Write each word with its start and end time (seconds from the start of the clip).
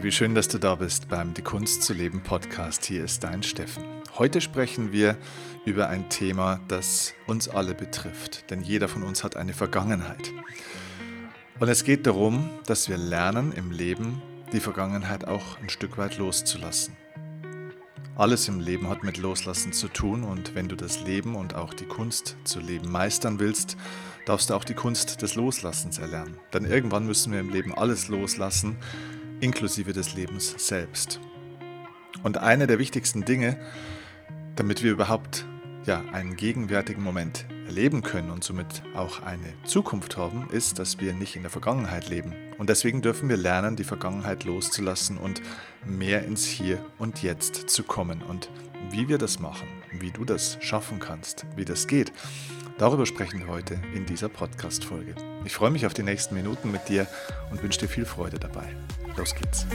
Wie 0.00 0.12
schön, 0.12 0.36
dass 0.36 0.46
du 0.46 0.58
da 0.58 0.76
bist 0.76 1.08
beim 1.08 1.34
Die 1.34 1.42
Kunst 1.42 1.82
zu 1.82 1.92
leben 1.92 2.22
Podcast. 2.22 2.84
Hier 2.84 3.02
ist 3.02 3.24
dein 3.24 3.42
Steffen. 3.42 3.82
Heute 4.16 4.40
sprechen 4.40 4.92
wir 4.92 5.16
über 5.64 5.88
ein 5.88 6.08
Thema, 6.08 6.60
das 6.68 7.14
uns 7.26 7.48
alle 7.48 7.74
betrifft, 7.74 8.48
denn 8.50 8.62
jeder 8.62 8.86
von 8.86 9.02
uns 9.02 9.24
hat 9.24 9.36
eine 9.36 9.54
Vergangenheit. 9.54 10.32
Und 11.58 11.68
es 11.68 11.82
geht 11.82 12.06
darum, 12.06 12.48
dass 12.64 12.88
wir 12.88 12.96
lernen 12.96 13.50
im 13.50 13.72
Leben, 13.72 14.22
die 14.52 14.60
Vergangenheit 14.60 15.26
auch 15.26 15.60
ein 15.60 15.68
Stück 15.68 15.98
weit 15.98 16.16
loszulassen. 16.16 16.96
Alles 18.14 18.46
im 18.46 18.60
Leben 18.60 18.88
hat 18.88 19.02
mit 19.02 19.18
Loslassen 19.18 19.72
zu 19.72 19.88
tun 19.88 20.22
und 20.22 20.54
wenn 20.54 20.68
du 20.68 20.76
das 20.76 21.02
Leben 21.04 21.34
und 21.34 21.54
auch 21.54 21.74
die 21.74 21.86
Kunst 21.86 22.36
zu 22.44 22.60
leben 22.60 22.90
meistern 22.90 23.40
willst, 23.40 23.76
darfst 24.26 24.50
du 24.50 24.54
auch 24.54 24.64
die 24.64 24.74
Kunst 24.74 25.22
des 25.22 25.34
Loslassens 25.34 25.98
erlernen. 25.98 26.38
Denn 26.52 26.64
irgendwann 26.64 27.06
müssen 27.06 27.32
wir 27.32 27.40
im 27.40 27.50
Leben 27.50 27.74
alles 27.74 28.08
loslassen, 28.08 28.76
inklusive 29.40 29.92
des 29.92 30.14
Lebens 30.14 30.54
selbst. 30.58 31.20
Und 32.22 32.38
eine 32.38 32.66
der 32.66 32.78
wichtigsten 32.78 33.24
Dinge, 33.24 33.58
damit 34.56 34.82
wir 34.82 34.90
überhaupt 34.90 35.46
ja, 35.84 36.02
einen 36.12 36.36
gegenwärtigen 36.36 37.02
Moment 37.02 37.46
erleben 37.66 38.02
können 38.02 38.30
und 38.30 38.42
somit 38.42 38.82
auch 38.94 39.22
eine 39.22 39.54
Zukunft 39.64 40.16
haben, 40.16 40.48
ist, 40.50 40.78
dass 40.78 41.00
wir 41.00 41.12
nicht 41.12 41.36
in 41.36 41.42
der 41.42 41.50
Vergangenheit 41.50 42.08
leben. 42.08 42.34
Und 42.58 42.68
deswegen 42.70 43.02
dürfen 43.02 43.28
wir 43.28 43.36
lernen, 43.36 43.76
die 43.76 43.84
Vergangenheit 43.84 44.44
loszulassen 44.44 45.16
und 45.18 45.40
mehr 45.86 46.24
ins 46.24 46.44
Hier 46.44 46.84
und 46.98 47.22
Jetzt 47.22 47.70
zu 47.70 47.84
kommen. 47.84 48.22
Und 48.22 48.50
wie 48.90 49.08
wir 49.08 49.18
das 49.18 49.38
machen, 49.38 49.68
wie 49.92 50.10
du 50.10 50.24
das 50.24 50.58
schaffen 50.60 50.98
kannst, 50.98 51.46
wie 51.56 51.64
das 51.64 51.86
geht, 51.86 52.12
darüber 52.78 53.06
sprechen 53.06 53.40
wir 53.40 53.48
heute 53.48 53.78
in 53.94 54.06
dieser 54.06 54.28
Podcast-Folge. 54.28 55.14
Ich 55.44 55.54
freue 55.54 55.70
mich 55.70 55.86
auf 55.86 55.94
die 55.94 56.02
nächsten 56.02 56.34
Minuten 56.34 56.70
mit 56.70 56.88
dir 56.88 57.06
und 57.50 57.62
wünsche 57.62 57.80
dir 57.80 57.88
viel 57.88 58.04
Freude 58.04 58.38
dabei. 58.38 58.74
Los 59.16 59.34
geht's. 59.34 59.66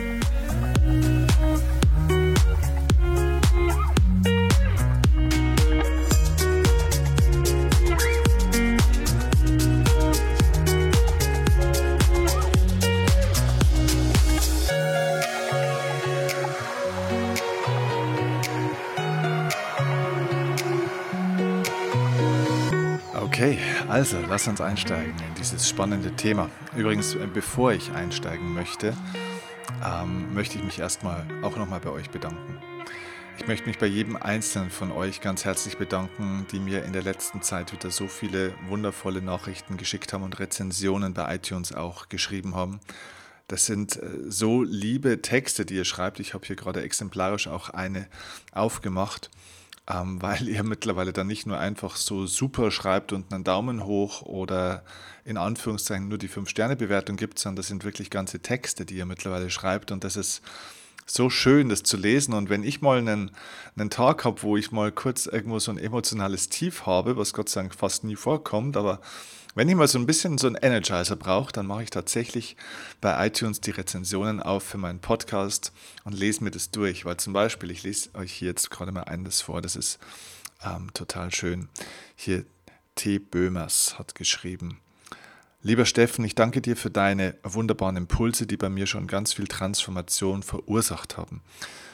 Lass 24.34 24.48
uns 24.48 24.62
einsteigen 24.62 25.14
in 25.14 25.36
dieses 25.38 25.70
spannende 25.70 26.16
Thema. 26.16 26.50
Übrigens, 26.76 27.14
äh, 27.14 27.28
bevor 27.32 27.72
ich 27.72 27.92
einsteigen 27.92 28.52
möchte, 28.52 28.98
ähm, 29.86 30.34
möchte 30.34 30.58
ich 30.58 30.64
mich 30.64 30.80
erstmal 30.80 31.24
auch 31.44 31.56
nochmal 31.56 31.80
bei 31.80 31.92
euch 31.92 32.10
bedanken. 32.10 32.58
Ich 33.38 33.46
möchte 33.46 33.68
mich 33.68 33.78
bei 33.78 33.86
jedem 33.86 34.16
Einzelnen 34.16 34.72
von 34.72 34.92
euch 34.92 35.22
ganz 35.22 35.46
herzlich 35.46 35.78
bedanken, 35.78 36.48
die 36.52 36.60
mir 36.60 36.84
in 36.84 36.94
der 36.94 37.04
letzten 37.04 37.44
Zeit 37.44 37.74
wieder 37.74 37.92
so 37.92 38.08
viele 38.08 38.56
wundervolle 38.68 39.22
Nachrichten 39.22 39.78
geschickt 39.78 40.14
haben 40.14 40.24
und 40.24 40.40
Rezensionen 40.40 41.14
bei 41.14 41.36
iTunes 41.36 41.72
auch 41.72 42.10
geschrieben 42.10 42.56
haben. 42.56 42.80
Das 43.48 43.68
sind 43.68 43.98
äh, 43.98 44.08
so 44.30 44.64
liebe 44.64 45.22
Texte, 45.22 45.64
die 45.64 45.76
ihr 45.76 45.86
schreibt. 45.86 46.20
Ich 46.20 46.34
habe 46.34 46.44
hier 46.44 46.56
gerade 46.56 46.82
exemplarisch 46.82 47.48
auch 47.48 47.70
eine 47.70 48.08
aufgemacht 48.52 49.30
ähm, 49.90 50.22
weil 50.22 50.48
ihr 50.48 50.64
mittlerweile 50.64 51.14
dann 51.14 51.28
nicht 51.28 51.46
nur 51.46 51.60
einfach 51.60 51.96
so 51.96 52.26
super 52.26 52.72
schreibt 52.72 53.14
und 53.14 53.34
einen 53.34 53.44
Daumen 53.44 53.86
hoch 53.86 54.22
oder 54.24 54.84
in 55.26 55.38
Anführungszeichen 55.38 56.08
nur 56.08 56.18
die 56.18 56.30
5-Sterne-Bewertung 56.30 57.16
gibt, 57.16 57.40
sondern 57.40 57.58
das 57.58 57.68
sind 57.68 57.86
wirklich 57.86 58.10
ganze 58.10 58.40
Texte, 58.40 58.86
die 58.86 58.96
ihr 58.96 59.06
mittlerweile 59.06 59.50
schreibt 59.50 59.92
und 59.92 60.04
das 60.04 60.16
ist 60.16 60.42
so 61.06 61.30
schön, 61.30 61.70
das 61.70 61.84
zu 61.84 61.98
lesen. 61.98 62.34
Und 62.34 62.50
wenn 62.50 62.64
ich 62.64 62.82
mal 62.82 62.98
einen, 62.98 63.32
einen 63.76 63.90
Tag 63.90 64.26
habe, 64.26 64.42
wo 64.44 64.58
ich 64.58 64.72
mal 64.72 64.92
kurz 64.92 65.26
irgendwo 65.26 65.60
so 65.60 65.72
ein 65.72 65.78
emotionales 65.78 66.50
Tief 66.50 66.86
habe, 66.86 67.18
was 67.18 67.34
Gott 67.34 67.50
sei 67.50 67.62
Dank 67.62 67.76
fast 67.76 68.04
nie 68.04 68.16
vorkommt, 68.16 68.78
aber 68.78 69.00
wenn 69.56 69.70
ich 69.70 69.76
mal 69.76 69.88
so 69.88 70.00
ein 70.00 70.08
bisschen 70.08 70.40
so 70.40 70.48
einen 70.48 70.56
Energizer 70.56 71.16
brauche, 71.16 71.52
dann 71.52 71.68
mache 71.68 71.84
ich 71.84 71.92
tatsächlich 71.92 72.58
bei 73.02 73.28
iTunes 73.28 73.62
die 73.62 73.72
Rezensionen 73.72 74.42
auf 74.42 74.64
für 74.64 74.80
meinen 74.80 75.00
Podcast 75.00 75.72
und 76.04 76.14
lese 76.14 76.44
mir 76.44 76.52
das 76.52 76.72
durch. 76.72 77.06
Weil 77.06 77.18
zum 77.18 77.34
Beispiel, 77.34 77.70
ich 77.70 77.84
lese 77.84 78.10
euch 78.16 78.34
hier 78.34 78.48
jetzt 78.48 78.72
gerade 78.72 78.92
mal 78.92 79.04
eines 79.04 79.42
vor, 79.42 79.62
das 79.62 79.76
ist 79.76 80.00
ähm, 80.66 80.90
total 80.94 81.32
schön. 81.32 81.70
Hier 82.16 82.46
T. 82.96 83.20
Böhmers 83.20 84.00
hat 84.00 84.16
geschrieben. 84.16 84.80
Lieber 85.66 85.86
Steffen, 85.86 86.26
ich 86.26 86.36
danke 86.36 86.62
dir 86.62 86.76
für 86.76 86.90
deine 86.90 87.36
wunderbaren 87.42 87.96
Impulse, 87.96 88.46
die 88.46 88.58
bei 88.58 88.68
mir 88.68 88.86
schon 88.86 89.08
ganz 89.08 89.32
viel 89.32 89.48
Transformation 89.48 90.44
verursacht 90.44 91.16
haben. 91.16 91.42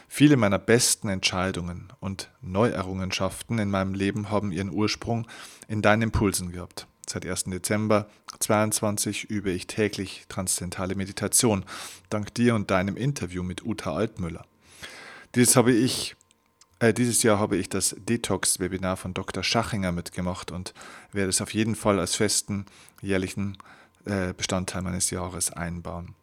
Viele 0.07 0.37
meiner 0.37 0.57
besten 0.57 1.07
Entscheidungen 1.07 1.93
und 1.99 2.31
Neuerrungenschaften 2.41 3.59
in 3.59 3.69
meinem 3.69 3.93
Leben 3.93 4.31
haben 4.31 4.51
ihren 4.51 4.71
Ursprung 4.71 5.27
in 5.67 5.83
deinen 5.83 6.01
Impulsen 6.01 6.51
gehabt. 6.51 6.87
Seit 7.07 7.27
1. 7.27 7.43
Dezember 7.43 8.09
2022 8.39 9.25
übe 9.25 9.51
ich 9.51 9.67
täglich 9.67 10.25
transzendentale 10.29 10.95
Meditation, 10.95 11.63
dank 12.09 12.33
dir 12.33 12.55
und 12.55 12.71
deinem 12.71 12.97
Interview 12.97 13.43
mit 13.43 13.63
Uta 13.63 13.93
Altmüller. 13.93 14.47
Dieses, 15.35 15.55
habe 15.55 15.73
ich, 15.73 16.15
äh, 16.79 16.93
dieses 16.93 17.23
Jahr 17.23 17.39
habe 17.39 17.57
ich 17.57 17.69
das 17.69 17.95
Detox-Webinar 17.97 18.97
von 18.97 19.13
Dr. 19.13 19.43
Schachinger 19.43 19.91
mitgemacht 19.91 20.51
und 20.51 20.73
werde 21.11 21.29
es 21.29 21.41
auf 21.41 21.53
jeden 21.53 21.75
Fall 21.75 21.99
als 21.99 22.15
festen 22.15 22.65
jährlichen 23.01 23.57
äh, 24.05 24.33
Bestandteil 24.33 24.81
meines 24.81 25.09
Jahres 25.09 25.51
einbauen. 25.51 26.15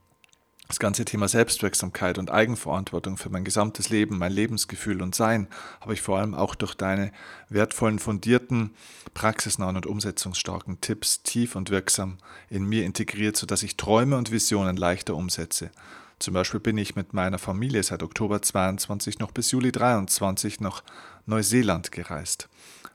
Das 0.68 0.80
ganze 0.80 1.04
Thema 1.04 1.28
Selbstwirksamkeit 1.28 2.18
und 2.18 2.32
Eigenverantwortung 2.32 3.16
für 3.18 3.30
mein 3.30 3.44
gesamtes 3.44 3.88
Leben, 3.88 4.18
mein 4.18 4.32
Lebensgefühl 4.32 5.00
und 5.00 5.14
Sein 5.14 5.46
habe 5.80 5.94
ich 5.94 6.02
vor 6.02 6.18
allem 6.18 6.34
auch 6.34 6.56
durch 6.56 6.74
deine 6.74 7.12
wertvollen, 7.48 8.00
fundierten, 8.00 8.74
praxisnahen 9.14 9.76
und 9.76 9.86
umsetzungsstarken 9.86 10.80
Tipps 10.80 11.22
tief 11.22 11.54
und 11.54 11.70
wirksam 11.70 12.18
in 12.50 12.64
mir 12.64 12.84
integriert, 12.84 13.36
sodass 13.36 13.62
ich 13.62 13.76
Träume 13.76 14.16
und 14.16 14.32
Visionen 14.32 14.76
leichter 14.76 15.14
umsetze. 15.14 15.70
Zum 16.18 16.34
Beispiel 16.34 16.60
bin 16.60 16.78
ich 16.78 16.96
mit 16.96 17.12
meiner 17.12 17.38
Familie 17.38 17.82
seit 17.82 18.02
Oktober 18.02 18.40
22 18.40 19.18
noch 19.18 19.32
bis 19.32 19.50
Juli 19.50 19.72
23 19.72 20.60
nach 20.60 20.82
Neuseeland 21.26 21.92
gereist. 21.92 22.48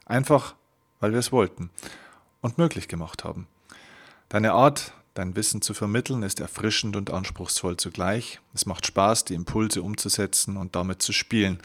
Einfach, 0.05 0.55
weil 0.99 1.11
wir 1.11 1.19
es 1.19 1.31
wollten 1.31 1.69
und 2.41 2.57
möglich 2.57 2.87
gemacht 2.87 3.23
haben. 3.23 3.47
Deine 4.29 4.53
Art, 4.53 4.93
Dein 5.13 5.35
Wissen 5.35 5.61
zu 5.61 5.73
vermitteln 5.73 6.23
ist 6.23 6.39
erfrischend 6.39 6.95
und 6.95 7.11
anspruchsvoll 7.11 7.75
zugleich. 7.75 8.39
Es 8.53 8.65
macht 8.65 8.85
Spaß, 8.85 9.25
die 9.25 9.33
Impulse 9.33 9.81
umzusetzen 9.81 10.55
und 10.55 10.73
damit 10.73 11.01
zu 11.01 11.11
spielen. 11.11 11.59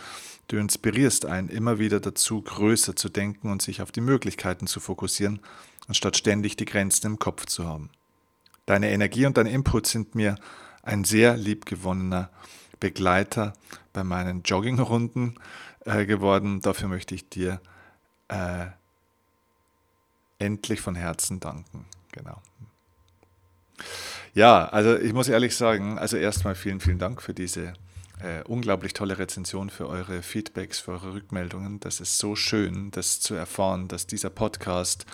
Du 0.49 0.57
inspirierst 0.57 1.27
einen 1.27 1.49
immer 1.49 1.79
wieder 1.79 2.01
dazu, 2.01 2.43
größer 2.43 2.97
zu 2.97 3.09
denken 3.09 3.49
und 3.51 3.63
sich 3.63 3.83
auf 3.83 3.93
die 3.93 4.01
Möglichkeiten 4.01 4.67
zu 4.67 4.81
fokussieren, 4.81 5.39
anstatt 5.87 6.17
ständig 6.17 6.57
die 6.57 6.65
Grenzen 6.65 7.07
im 7.07 7.19
Kopf 7.21 7.47
zu 7.47 7.67
haben. 7.67 7.91
Deine 8.67 8.91
Energie 8.91 9.27
und 9.27 9.37
dein 9.37 9.47
Input 9.47 9.87
sind 9.87 10.17
mir 10.17 10.35
ein 10.87 11.05
sehr 11.05 11.37
liebgewonnener 11.37 12.31
Begleiter 12.81 13.53
bei 13.93 14.05
meinen 14.05 14.43
Joggingrunden 14.43 15.39
äh, 15.85 16.07
geworden. 16.07 16.61
Dafür 16.61 16.89
möchte 16.89 17.15
ich 17.15 17.29
dir 17.29 17.61
äh, 18.29 18.67
endlich 20.39 20.81
von 20.81 20.95
Herzen 20.95 21.41
danken. 21.41 21.87
Genau. 22.13 22.41
Ja, 24.35 24.67
also 24.69 24.97
ich 24.97 25.13
muss 25.13 25.29
ehrlich 25.29 25.57
sagen, 25.57 25.99
also 25.99 26.17
erstmal 26.17 26.55
vielen, 26.55 26.81
vielen 26.81 26.99
Dank 26.99 27.23
für 27.23 27.35
diese 27.35 27.73
äh, 28.21 28.43
unglaublich 28.45 28.93
tolle 28.93 29.19
Rezension, 29.19 29.71
für 29.71 29.89
eure 29.89 30.23
Feedbacks, 30.23 30.79
für 30.81 30.93
eure 30.93 31.15
Rückmeldungen. 31.15 31.81
Das 31.81 32.01
ist 32.01 32.19
so 32.19 32.37
schön, 32.37 32.91
das 32.91 33.21
zu 33.21 33.35
erfahren, 33.35 33.89
dass 33.89 34.07
dieser 34.07 34.31
Podcast 34.31 35.07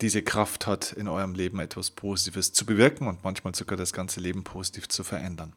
diese 0.00 0.22
Kraft 0.22 0.66
hat, 0.66 0.92
in 0.92 1.08
eurem 1.08 1.34
Leben 1.34 1.60
etwas 1.60 1.90
Positives 1.90 2.52
zu 2.52 2.64
bewirken 2.66 3.08
und 3.08 3.24
manchmal 3.24 3.54
sogar 3.54 3.76
das 3.76 3.92
ganze 3.92 4.20
Leben 4.20 4.44
positiv 4.44 4.88
zu 4.88 5.02
verändern. 5.02 5.52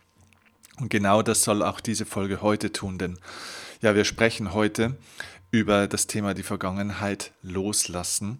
Und 0.79 0.89
genau 0.89 1.21
das 1.21 1.43
soll 1.43 1.61
auch 1.61 1.79
diese 1.79 2.05
Folge 2.05 2.41
heute 2.41 2.71
tun, 2.71 2.97
denn 2.97 3.19
ja, 3.81 3.95
wir 3.95 4.05
sprechen 4.05 4.53
heute 4.53 4.97
über 5.51 5.87
das 5.87 6.07
Thema 6.07 6.33
die 6.33 6.43
Vergangenheit 6.43 7.33
loslassen. 7.43 8.39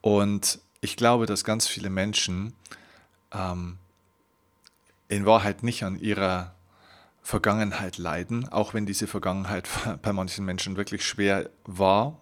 Und 0.00 0.60
ich 0.80 0.96
glaube, 0.96 1.26
dass 1.26 1.44
ganz 1.44 1.66
viele 1.66 1.90
Menschen 1.90 2.52
ähm, 3.32 3.78
in 5.08 5.26
Wahrheit 5.26 5.62
nicht 5.62 5.82
an 5.84 5.98
ihrer 5.98 6.54
Vergangenheit 7.22 7.96
leiden, 7.96 8.48
auch 8.50 8.74
wenn 8.74 8.84
diese 8.84 9.06
Vergangenheit 9.06 9.68
bei 10.02 10.12
manchen 10.12 10.44
Menschen 10.44 10.76
wirklich 10.76 11.04
schwer 11.04 11.50
war. 11.64 12.18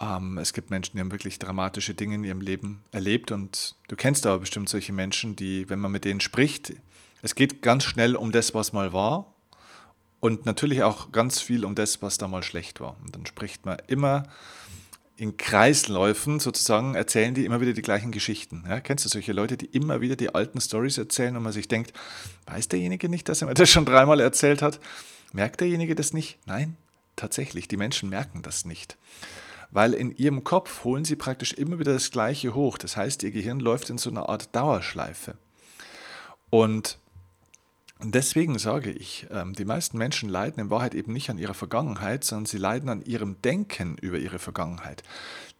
Ähm, 0.00 0.38
es 0.38 0.52
gibt 0.52 0.70
Menschen, 0.70 0.96
die 0.96 1.00
haben 1.00 1.12
wirklich 1.12 1.38
dramatische 1.38 1.94
Dinge 1.94 2.14
in 2.14 2.24
ihrem 2.24 2.40
Leben 2.40 2.82
erlebt 2.90 3.32
und 3.32 3.76
du 3.88 3.96
kennst 3.96 4.26
aber 4.26 4.40
bestimmt 4.40 4.68
solche 4.68 4.92
Menschen, 4.92 5.36
die, 5.36 5.68
wenn 5.68 5.78
man 5.78 5.92
mit 5.92 6.04
denen 6.04 6.20
spricht, 6.20 6.72
es 7.22 7.34
geht 7.34 7.60
ganz 7.60 7.84
schnell 7.84 8.16
um 8.16 8.32
das, 8.32 8.54
was 8.54 8.72
mal 8.72 8.92
war 8.92 9.34
und 10.20 10.46
natürlich 10.46 10.82
auch 10.82 11.12
ganz 11.12 11.40
viel 11.40 11.64
um 11.64 11.74
das, 11.74 12.00
was 12.00 12.16
da 12.16 12.28
mal 12.28 12.42
schlecht 12.42 12.80
war. 12.80 12.96
Und 13.04 13.14
dann 13.14 13.26
spricht 13.26 13.66
man 13.66 13.78
immer 13.88 14.24
in 15.16 15.36
Kreisläufen 15.36 16.40
sozusagen 16.40 16.94
erzählen 16.94 17.34
die 17.34 17.44
immer 17.44 17.60
wieder 17.60 17.74
die 17.74 17.82
gleichen 17.82 18.10
Geschichten. 18.10 18.64
Ja, 18.66 18.80
kennst 18.80 19.04
du 19.04 19.10
solche 19.10 19.34
Leute, 19.34 19.58
die 19.58 19.66
immer 19.66 20.00
wieder 20.00 20.16
die 20.16 20.34
alten 20.34 20.62
Stories 20.62 20.96
erzählen 20.96 21.36
und 21.36 21.42
man 21.42 21.52
sich 21.52 21.68
denkt, 21.68 21.92
weiß 22.46 22.68
derjenige 22.68 23.10
nicht, 23.10 23.28
dass 23.28 23.42
er 23.42 23.48
mir 23.48 23.54
das 23.54 23.68
schon 23.68 23.84
dreimal 23.84 24.18
erzählt 24.20 24.62
hat? 24.62 24.80
Merkt 25.34 25.60
derjenige 25.60 25.94
das 25.94 26.14
nicht? 26.14 26.38
Nein, 26.46 26.78
tatsächlich, 27.16 27.68
die 27.68 27.76
Menschen 27.76 28.08
merken 28.08 28.40
das 28.40 28.64
nicht. 28.64 28.96
Weil 29.70 29.94
in 29.94 30.16
ihrem 30.16 30.44
Kopf 30.44 30.84
holen 30.84 31.04
sie 31.04 31.16
praktisch 31.16 31.52
immer 31.52 31.78
wieder 31.78 31.92
das 31.92 32.10
Gleiche 32.10 32.54
hoch. 32.54 32.78
Das 32.78 32.96
heißt, 32.96 33.22
ihr 33.22 33.30
Gehirn 33.30 33.60
läuft 33.60 33.90
in 33.90 33.98
so 33.98 34.10
einer 34.10 34.28
Art 34.28 34.54
Dauerschleife. 34.54 35.36
Und 36.50 36.98
deswegen 38.02 38.58
sage 38.58 38.90
ich, 38.90 39.26
ähm, 39.30 39.52
die 39.52 39.64
meisten 39.64 39.98
Menschen 39.98 40.28
leiden 40.28 40.60
in 40.60 40.70
Wahrheit 40.70 40.94
eben 40.94 41.12
nicht 41.12 41.30
an 41.30 41.38
ihrer 41.38 41.54
Vergangenheit, 41.54 42.24
sondern 42.24 42.46
sie 42.46 42.58
leiden 42.58 42.88
an 42.88 43.02
ihrem 43.02 43.40
Denken 43.42 43.96
über 43.98 44.18
ihre 44.18 44.38
Vergangenheit. 44.38 45.02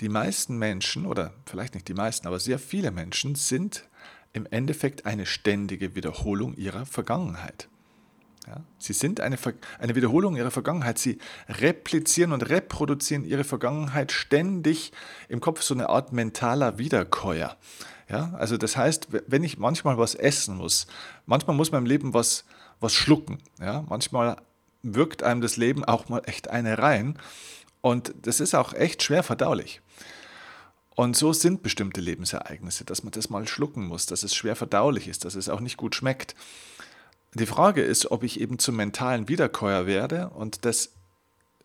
Die 0.00 0.08
meisten 0.08 0.58
Menschen, 0.58 1.06
oder 1.06 1.32
vielleicht 1.46 1.74
nicht 1.74 1.88
die 1.88 1.94
meisten, 1.94 2.26
aber 2.26 2.40
sehr 2.40 2.58
viele 2.58 2.90
Menschen 2.90 3.34
sind 3.36 3.84
im 4.32 4.46
Endeffekt 4.50 5.06
eine 5.06 5.26
ständige 5.26 5.94
Wiederholung 5.94 6.54
ihrer 6.54 6.86
Vergangenheit. 6.86 7.68
Ja, 8.46 8.62
sie 8.78 8.94
sind 8.94 9.20
eine, 9.20 9.36
eine 9.78 9.94
Wiederholung 9.94 10.36
ihrer 10.36 10.50
Vergangenheit. 10.50 10.98
Sie 10.98 11.18
replizieren 11.48 12.32
und 12.32 12.48
reproduzieren 12.48 13.24
ihre 13.24 13.44
Vergangenheit 13.44 14.12
ständig 14.12 14.92
im 15.28 15.40
Kopf, 15.40 15.62
so 15.62 15.74
eine 15.74 15.88
Art 15.88 16.12
mentaler 16.12 16.78
Wiederkäuer. 16.78 17.56
Ja, 18.08 18.32
also 18.34 18.56
das 18.56 18.76
heißt, 18.76 19.08
wenn 19.26 19.44
ich 19.44 19.58
manchmal 19.58 19.98
was 19.98 20.14
essen 20.14 20.56
muss, 20.56 20.86
manchmal 21.26 21.54
muss 21.54 21.70
man 21.70 21.82
im 21.82 21.86
Leben 21.86 22.12
was, 22.12 22.44
was 22.80 22.92
schlucken. 22.92 23.38
Ja, 23.60 23.84
manchmal 23.88 24.36
wirkt 24.82 25.22
einem 25.22 25.42
das 25.42 25.56
Leben 25.56 25.84
auch 25.84 26.08
mal 26.08 26.22
echt 26.26 26.48
eine 26.48 26.78
rein. 26.78 27.18
Und 27.82 28.14
das 28.22 28.40
ist 28.40 28.54
auch 28.54 28.72
echt 28.74 29.02
schwer 29.02 29.22
verdaulich. 29.22 29.80
Und 30.96 31.16
so 31.16 31.32
sind 31.32 31.62
bestimmte 31.62 32.00
Lebensereignisse, 32.00 32.84
dass 32.84 33.04
man 33.04 33.12
das 33.12 33.30
mal 33.30 33.46
schlucken 33.46 33.86
muss, 33.86 34.06
dass 34.06 34.22
es 34.22 34.34
schwer 34.34 34.56
verdaulich 34.56 35.08
ist, 35.08 35.24
dass 35.24 35.34
es 35.34 35.48
auch 35.48 35.60
nicht 35.60 35.76
gut 35.76 35.94
schmeckt. 35.94 36.34
Die 37.34 37.46
Frage 37.46 37.82
ist, 37.82 38.10
ob 38.10 38.24
ich 38.24 38.40
eben 38.40 38.58
zum 38.58 38.76
mentalen 38.76 39.28
Wiederkäuer 39.28 39.86
werde 39.86 40.30
und 40.30 40.64
das 40.64 40.90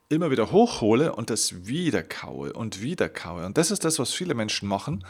immer 0.10 0.30
wieder 0.30 0.52
hochhole 0.52 1.14
und 1.14 1.30
das 1.30 1.66
wieder 1.66 2.04
kaue 2.04 2.54
und 2.54 2.82
wieder 2.82 3.10
kaue. 3.10 3.46
Und 3.46 3.58
das 3.58 3.72
ist 3.72 3.84
das, 3.84 3.98
was 3.98 4.14
viele 4.14 4.36
Menschen 4.36 4.70
machen. 4.70 5.04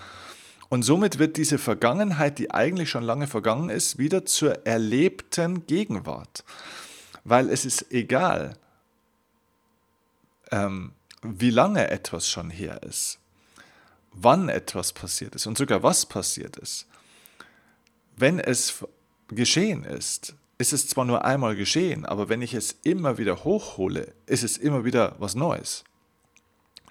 Und 0.70 0.84
somit 0.84 1.20
wird 1.20 1.38
diese 1.38 1.58
Vergangenheit, 1.58 2.40
die 2.40 2.52
eigentlich 2.52 2.90
schon 2.90 3.04
lange 3.04 3.28
vergangen 3.28 3.70
ist, 3.70 3.98
wieder 3.98 4.26
zur 4.26 4.66
erlebten 4.66 5.68
Gegenwart. 5.68 6.46
Weil 7.26 7.50
es 7.50 7.66
ist 7.66 7.92
egal, 7.92 8.58
ähm, 10.52 10.94
wie 11.22 11.50
lange 11.50 11.90
etwas 11.90 12.30
schon 12.30 12.50
her 12.50 12.82
ist, 12.84 13.20
wann 14.14 14.48
etwas 14.48 14.94
passiert 14.94 15.36
ist 15.36 15.46
und 15.48 15.58
sogar 15.58 15.84
was 15.84 16.06
passiert 16.06 16.56
ist. 16.58 16.88
Wenn 18.16 18.40
es 18.40 18.86
geschehen 19.28 19.84
ist, 19.84 20.36
ist 20.58 20.74
es 20.74 20.88
zwar 20.88 21.06
nur 21.06 21.26
einmal 21.26 21.56
geschehen, 21.56 22.06
aber 22.06 22.30
wenn 22.30 22.42
ich 22.42 22.54
es 22.54 22.78
immer 22.84 23.18
wieder 23.18 23.44
hochhole, 23.44 24.14
ist 24.26 24.44
es 24.44 24.58
immer 24.58 24.86
wieder 24.86 25.16
was 25.20 25.36
Neues. 25.36 25.84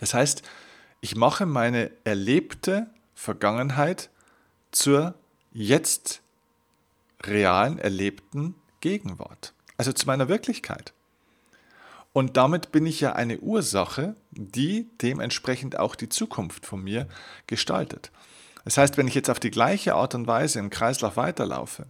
Das 0.01 0.15
heißt, 0.15 0.43
ich 1.01 1.17
mache 1.17 1.47
meine 1.47 1.91
erlebte 2.05 2.89
Vergangenheit 3.15 4.11
zur 4.71 5.15
jetzt 5.53 6.21
realen, 7.23 7.79
erlebten 7.79 8.55
Gegenwart, 8.81 9.55
also 9.77 9.93
zu 9.93 10.07
meiner 10.07 10.29
Wirklichkeit. 10.29 10.93
Und 12.13 12.37
damit 12.37 12.71
bin 12.71 12.87
ich 12.87 13.01
ja 13.01 13.15
eine 13.15 13.41
Ursache, 13.41 14.15
die 14.31 14.89
dementsprechend 15.03 15.79
auch 15.79 15.97
die 15.97 16.09
Zukunft 16.09 16.65
von 16.65 16.83
mir 16.83 17.09
gestaltet. 17.47 18.13
Das 18.65 18.79
heißt, 18.79 18.97
wenn 18.97 19.09
ich 19.09 19.15
jetzt 19.15 19.31
auf 19.31 19.41
die 19.41 19.51
gleiche 19.51 19.95
Art 19.95 20.15
und 20.15 20.27
Weise 20.27 20.59
im 20.59 20.71
Kreislauf 20.71 21.17
weiterlaufe 21.17 21.87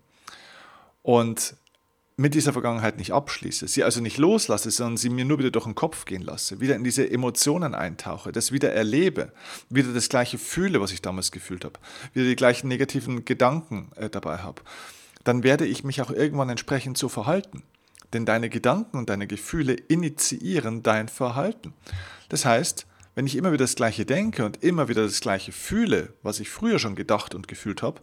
und 1.02 1.56
mit 2.16 2.34
dieser 2.34 2.52
Vergangenheit 2.52 2.96
nicht 2.96 3.12
abschließe, 3.12 3.66
sie 3.66 3.82
also 3.82 4.00
nicht 4.00 4.18
loslasse, 4.18 4.70
sondern 4.70 4.96
sie 4.96 5.08
mir 5.08 5.24
nur 5.24 5.40
wieder 5.40 5.50
durch 5.50 5.64
den 5.64 5.74
Kopf 5.74 6.04
gehen 6.04 6.22
lasse, 6.22 6.60
wieder 6.60 6.76
in 6.76 6.84
diese 6.84 7.10
Emotionen 7.10 7.74
eintauche, 7.74 8.30
das 8.30 8.52
wieder 8.52 8.72
erlebe, 8.72 9.32
wieder 9.68 9.92
das 9.92 10.08
gleiche 10.08 10.38
fühle, 10.38 10.80
was 10.80 10.92
ich 10.92 11.02
damals 11.02 11.32
gefühlt 11.32 11.64
habe, 11.64 11.80
wieder 12.12 12.26
die 12.26 12.36
gleichen 12.36 12.68
negativen 12.68 13.24
Gedanken 13.24 13.90
äh, 13.96 14.08
dabei 14.08 14.38
habe, 14.38 14.62
dann 15.24 15.42
werde 15.42 15.66
ich 15.66 15.82
mich 15.82 16.02
auch 16.02 16.10
irgendwann 16.10 16.50
entsprechend 16.50 16.98
so 16.98 17.08
verhalten. 17.08 17.62
Denn 18.12 18.26
deine 18.26 18.48
Gedanken 18.48 18.98
und 18.98 19.10
deine 19.10 19.26
Gefühle 19.26 19.72
initiieren 19.72 20.84
dein 20.84 21.08
Verhalten. 21.08 21.72
Das 22.28 22.44
heißt, 22.44 22.86
wenn 23.16 23.26
ich 23.26 23.36
immer 23.36 23.50
wieder 23.50 23.64
das 23.64 23.74
Gleiche 23.74 24.06
denke 24.06 24.44
und 24.44 24.62
immer 24.62 24.88
wieder 24.88 25.02
das 25.02 25.20
Gleiche 25.20 25.50
fühle, 25.50 26.14
was 26.22 26.38
ich 26.38 26.50
früher 26.50 26.78
schon 26.78 26.94
gedacht 26.94 27.34
und 27.34 27.48
gefühlt 27.48 27.82
habe, 27.82 28.00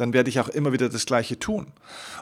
dann 0.00 0.14
werde 0.14 0.30
ich 0.30 0.40
auch 0.40 0.48
immer 0.48 0.72
wieder 0.72 0.88
das 0.88 1.04
Gleiche 1.04 1.38
tun. 1.38 1.72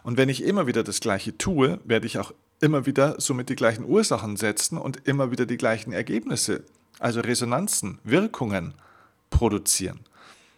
Und 0.02 0.16
wenn 0.16 0.28
ich 0.28 0.42
immer 0.42 0.66
wieder 0.66 0.82
das 0.82 0.98
Gleiche 0.98 1.38
tue, 1.38 1.78
werde 1.84 2.06
ich 2.06 2.18
auch 2.18 2.34
immer 2.60 2.86
wieder 2.86 3.14
somit 3.20 3.48
die 3.48 3.54
gleichen 3.54 3.84
Ursachen 3.84 4.36
setzen 4.36 4.78
und 4.78 5.06
immer 5.06 5.30
wieder 5.30 5.46
die 5.46 5.56
gleichen 5.56 5.92
Ergebnisse, 5.92 6.64
also 6.98 7.20
Resonanzen, 7.20 8.00
Wirkungen 8.02 8.74
produzieren. 9.30 10.00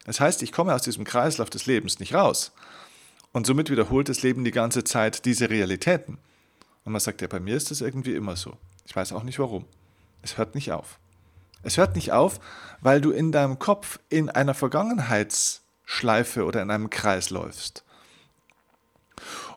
Das 0.07 0.19
heißt, 0.19 0.43
ich 0.43 0.51
komme 0.51 0.75
aus 0.75 0.81
diesem 0.81 1.05
Kreislauf 1.05 1.51
des 1.51 1.67
Lebens 1.67 2.01
nicht 2.01 2.15
raus. 2.15 2.53
Und 3.33 3.47
somit 3.47 3.69
wiederholt 3.69 4.09
das 4.09 4.23
Leben 4.23 4.43
die 4.43 4.51
ganze 4.51 4.83
Zeit 4.83 5.27
diese 5.27 5.51
Realitäten. 5.51 6.17
Und 6.85 6.93
man 6.93 7.01
sagt, 7.01 7.21
ja, 7.21 7.29
bei 7.29 7.39
mir 7.39 7.55
ist 7.55 7.71
das 7.71 7.83
irgendwie 7.83 8.15
immer 8.15 8.35
so. 8.35 8.57
Ich 8.87 8.97
weiß 8.97 9.13
auch 9.13 9.25
nicht 9.25 9.39
warum. 9.39 9.67
Es 10.23 10.39
hört 10.39 10.55
nicht 10.55 10.73
auf. 10.73 10.99
Es 11.63 11.77
hört 11.77 11.97
nicht 11.97 12.13
auf, 12.13 12.41
weil 12.81 13.03
du 13.03 13.11
in 13.11 13.31
deinem 13.31 13.59
Kopf 13.59 14.01
in 14.09 14.31
einer 14.31 14.55
Vergangenheits- 14.55 15.61
Schleife 15.93 16.45
oder 16.45 16.63
in 16.63 16.71
einem 16.71 16.89
Kreis 16.89 17.31
läufst. 17.31 17.85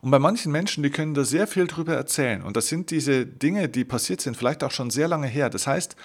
Und 0.02 0.10
bei 0.10 0.18
manchen 0.18 0.52
Menschen, 0.52 0.82
die 0.82 0.90
können 0.90 1.14
da 1.14 1.24
sehr 1.24 1.46
viel 1.46 1.68
drüber 1.68 1.94
erzählen. 1.94 2.42
Und 2.42 2.58
das 2.58 2.70
sind 2.70 2.90
diese 2.90 3.28
Dinge, 3.28 3.70
die 3.70 3.86
passiert 3.86 4.20
sind, 4.20 4.36
vielleicht 4.36 4.64
auch 4.64 4.72
schon 4.72 4.90
sehr 4.90 5.08
lange 5.08 5.28
her. 5.28 5.52
Das 5.52 5.68
heißt, 5.68 5.96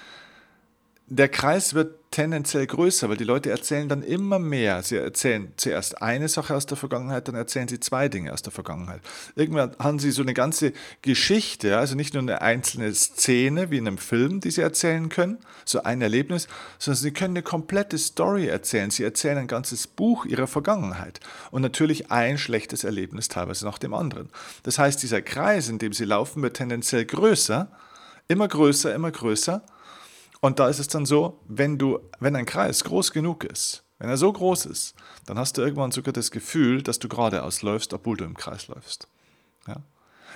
der 1.10 1.28
Kreis 1.28 1.72
wird 1.72 1.98
tendenziell 2.10 2.66
größer, 2.66 3.08
weil 3.08 3.16
die 3.16 3.24
Leute 3.24 3.50
erzählen 3.50 3.88
dann 3.88 4.02
immer 4.02 4.38
mehr. 4.38 4.82
Sie 4.82 4.96
erzählen 4.96 5.52
zuerst 5.56 6.02
eine 6.02 6.28
Sache 6.28 6.54
aus 6.54 6.66
der 6.66 6.76
Vergangenheit, 6.76 7.28
dann 7.28 7.34
erzählen 7.34 7.68
sie 7.68 7.80
zwei 7.80 8.08
Dinge 8.08 8.32
aus 8.32 8.42
der 8.42 8.52
Vergangenheit. 8.52 9.00
Irgendwann 9.34 9.74
haben 9.78 9.98
sie 9.98 10.10
so 10.10 10.22
eine 10.22 10.34
ganze 10.34 10.72
Geschichte, 11.00 11.78
also 11.78 11.94
nicht 11.94 12.12
nur 12.12 12.22
eine 12.22 12.42
einzelne 12.42 12.92
Szene 12.94 13.70
wie 13.70 13.78
in 13.78 13.86
einem 13.86 13.98
Film, 13.98 14.40
die 14.40 14.50
sie 14.50 14.60
erzählen 14.60 15.08
können, 15.08 15.38
so 15.64 15.82
ein 15.82 16.02
Erlebnis, 16.02 16.46
sondern 16.78 17.02
sie 17.02 17.10
können 17.12 17.36
eine 17.36 17.42
komplette 17.42 17.96
Story 17.96 18.46
erzählen. 18.46 18.90
Sie 18.90 19.04
erzählen 19.04 19.38
ein 19.38 19.48
ganzes 19.48 19.86
Buch 19.86 20.26
ihrer 20.26 20.46
Vergangenheit 20.46 21.20
und 21.50 21.62
natürlich 21.62 22.10
ein 22.10 22.36
schlechtes 22.36 22.84
Erlebnis 22.84 23.28
teilweise 23.28 23.64
nach 23.64 23.78
dem 23.78 23.94
anderen. 23.94 24.28
Das 24.62 24.78
heißt, 24.78 25.02
dieser 25.02 25.22
Kreis, 25.22 25.68
in 25.68 25.78
dem 25.78 25.94
sie 25.94 26.04
laufen, 26.04 26.42
wird 26.42 26.56
tendenziell 26.56 27.06
größer, 27.06 27.70
immer 28.28 28.48
größer, 28.48 28.94
immer 28.94 29.10
größer 29.10 29.62
und 30.40 30.58
da 30.58 30.68
ist 30.68 30.78
es 30.78 30.88
dann 30.88 31.06
so, 31.06 31.40
wenn 31.48 31.78
du, 31.78 31.98
wenn 32.20 32.36
ein 32.36 32.46
Kreis 32.46 32.84
groß 32.84 33.12
genug 33.12 33.44
ist, 33.44 33.84
wenn 33.98 34.08
er 34.08 34.16
so 34.16 34.32
groß 34.32 34.66
ist, 34.66 34.94
dann 35.26 35.38
hast 35.38 35.56
du 35.58 35.62
irgendwann 35.62 35.90
sogar 35.90 36.12
das 36.12 36.30
Gefühl, 36.30 36.82
dass 36.82 36.98
du 36.98 37.08
geradeaus 37.08 37.62
läufst, 37.62 37.92
obwohl 37.92 38.16
du 38.16 38.24
im 38.24 38.36
Kreis 38.36 38.68
läufst. 38.68 39.08
Ja? 39.66 39.76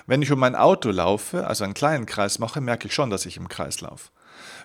Wenn 0.07 0.23
ich 0.23 0.33
um 0.33 0.41
mein 0.41 0.57
Auto 0.57 0.91
laufe, 0.91 1.47
also 1.47 1.63
einen 1.63 1.75
kleinen 1.75 2.07
Kreis 2.07 2.41
mache, 2.41 2.61
merke 2.61 2.89
ich 2.89 2.95
schon, 2.95 3.11
dass 3.11 3.27
ich 3.27 3.37
im 3.37 3.49
Kreis 3.49 3.81
laufe. 3.81 4.11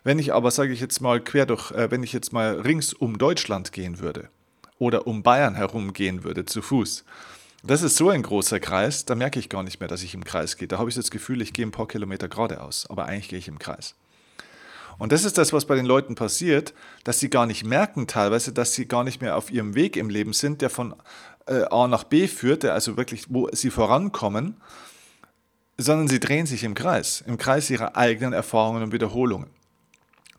Wenn 0.04 0.18
ich 0.18 0.34
aber, 0.34 0.50
sage 0.50 0.74
ich 0.74 0.80
jetzt 0.80 1.02
mal, 1.02 1.20
quer 1.22 1.46
durch, 1.46 1.72
äh, 1.72 1.92
wenn 1.92 2.02
ich 2.02 2.14
jetzt 2.14 2.34
mal 2.34 2.60
rings 2.60 2.94
um 2.94 3.20
Deutschland 3.20 3.72
gehen 3.72 4.00
würde 4.00 4.30
oder 4.80 5.06
um 5.06 5.22
Bayern 5.22 5.56
herum 5.56 5.94
gehen 5.94 6.24
würde, 6.24 6.46
zu 6.46 6.64
Fuß, 6.64 7.04
das 7.64 7.84
ist 7.84 7.98
so 7.98 8.10
ein 8.10 8.24
großer 8.24 8.60
Kreis, 8.60 9.06
da 9.06 9.14
merke 9.14 9.40
ich 9.40 9.50
gar 9.50 9.64
nicht 9.64 9.80
mehr, 9.80 9.90
dass 9.90 10.04
ich 10.04 10.14
im 10.14 10.24
Kreis 10.24 10.58
gehe. 10.58 10.68
Da 10.68 10.78
habe 10.78 10.90
ich 10.90 10.96
das 10.96 11.12
Gefühl, 11.12 11.42
ich 11.42 11.54
gehe 11.54 11.66
ein 11.66 11.72
paar 11.72 11.88
Kilometer 11.88 12.28
geradeaus, 12.28 12.88
aber 12.90 13.06
eigentlich 13.06 13.30
gehe 13.30 13.40
ich 13.40 13.48
im 13.48 13.60
Kreis. 13.60 13.96
Und 14.98 15.12
das 15.12 15.24
ist 15.24 15.38
das, 15.38 15.54
was 15.54 15.66
bei 15.66 15.76
den 15.76 15.86
Leuten 15.86 16.16
passiert, 16.16 16.74
dass 17.04 17.20
sie 17.20 17.30
gar 17.30 17.46
nicht 17.46 17.64
merken 17.64 18.08
teilweise, 18.08 18.52
dass 18.52 18.74
sie 18.74 18.88
gar 18.88 19.04
nicht 19.04 19.22
mehr 19.22 19.38
auf 19.38 19.52
ihrem 19.52 19.76
Weg 19.76 19.96
im 19.96 20.10
Leben 20.10 20.34
sind, 20.34 20.62
der 20.62 20.70
von 20.70 20.96
äh, 21.46 21.64
A 21.70 21.88
nach 21.88 22.04
B 22.04 22.28
führt, 22.28 22.64
der 22.64 22.74
also 22.74 22.98
wirklich, 22.98 23.26
wo 23.30 23.48
sie 23.52 23.70
vorankommen, 23.70 24.58
sondern 25.78 26.08
sie 26.08 26.20
drehen 26.20 26.48
sich 26.48 26.64
im 26.64 26.74
Kreis, 26.74 27.24
im 27.28 27.38
Kreis 27.38 27.70
ihrer 27.70 27.96
eigenen 27.96 28.34
Erfahrungen 28.34 28.84
und 28.84 28.92
Wiederholungen. 28.92 29.50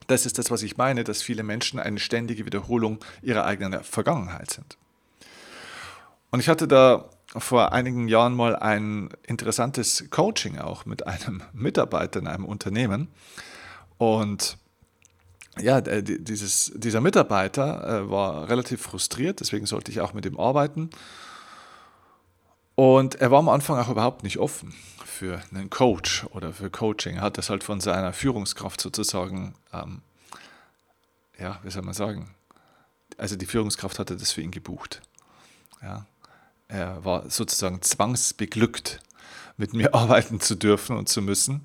Das 0.09 0.27
ist 0.27 0.39
das, 0.39 0.51
was 0.51 0.63
ich 0.63 0.77
meine, 0.77 1.05
dass 1.05 1.23
viele 1.23 1.43
Menschen 1.43 1.79
eine 1.79 2.01
ständige 2.01 2.47
Wiederholung 2.47 2.99
ihrer 3.23 3.45
eigenen 3.45 3.85
Vergangenheit 3.85 4.51
sind. 4.51 4.77
Und 6.31 6.41
ich 6.41 6.49
hatte 6.49 6.67
da 6.67 7.11
vor 7.37 7.73
einigen 7.73 8.09
Jahren 8.09 8.35
mal 8.35 8.57
ein 8.57 9.11
interessantes 9.27 10.07
Coaching 10.11 10.59
auch 10.59 10.87
mit 10.87 11.07
einem 11.07 11.43
Mitarbeiter 11.53 12.21
in 12.21 12.27
einem 12.27 12.47
Unternehmen. 12.47 13.09
Und 13.99 14.57
ja, 15.61 15.81
dieses, 15.81 16.73
dieser 16.75 17.01
Mitarbeiter 17.01 18.05
äh, 18.05 18.11
war 18.11 18.49
relativ 18.49 18.83
frustriert, 18.83 19.41
deswegen 19.41 19.67
sollte 19.67 19.91
ich 19.91 20.01
auch 20.01 20.15
mit 20.15 20.25
ihm 20.25 20.39
arbeiten. 20.39 20.91
Und 22.77 23.17
er 23.17 23.33
war 23.33 23.41
am 23.41 23.49
Anfang 23.49 23.77
auch 23.79 23.89
überhaupt 23.89 24.23
nicht 24.23 24.39
offen 24.39 24.73
für 25.05 25.43
einen 25.51 25.69
Coach 25.69 26.27
oder 26.31 26.53
für 26.53 26.71
Coaching. 26.71 27.17
Er 27.17 27.23
hat 27.23 27.39
das 27.39 27.51
halt 27.51 27.65
von 27.65 27.81
seiner 27.81 28.13
Führungskraft 28.13 28.81
sozusagen 28.81 29.57
ähm, 29.73 30.03
ja, 31.39 31.59
wie 31.63 31.71
soll 31.71 31.83
man 31.83 31.95
sagen, 31.95 32.35
also 33.17 33.37
die 33.37 33.47
Führungskraft 33.47 33.99
hatte 33.99 34.17
das 34.17 34.33
für 34.33 34.43
ihn 34.43 34.51
gebucht. 34.51 35.01
Ja, 35.83 36.07
er 36.67 37.05
war 37.05 37.31
sozusagen 37.31 37.81
zwangsbeglückt, 37.83 39.01
mit 39.57 39.73
mir 39.73 39.95
arbeiten 39.95 40.41
zu 40.41 40.57
dürfen 40.57 40.97
und 40.97 41.09
zu 41.09 41.23
müssen. 41.23 41.63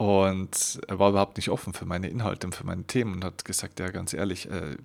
Und 0.00 0.80
er 0.88 0.98
war 0.98 1.10
überhaupt 1.10 1.36
nicht 1.36 1.50
offen 1.50 1.74
für 1.74 1.84
meine 1.84 2.08
Inhalte 2.08 2.46
und 2.46 2.54
für 2.54 2.64
meine 2.64 2.84
Themen 2.84 3.16
und 3.16 3.22
hat 3.22 3.44
gesagt, 3.44 3.80
ja, 3.80 3.90
ganz 3.90 4.14
ehrlich, 4.14 4.50
äh, 4.50 4.78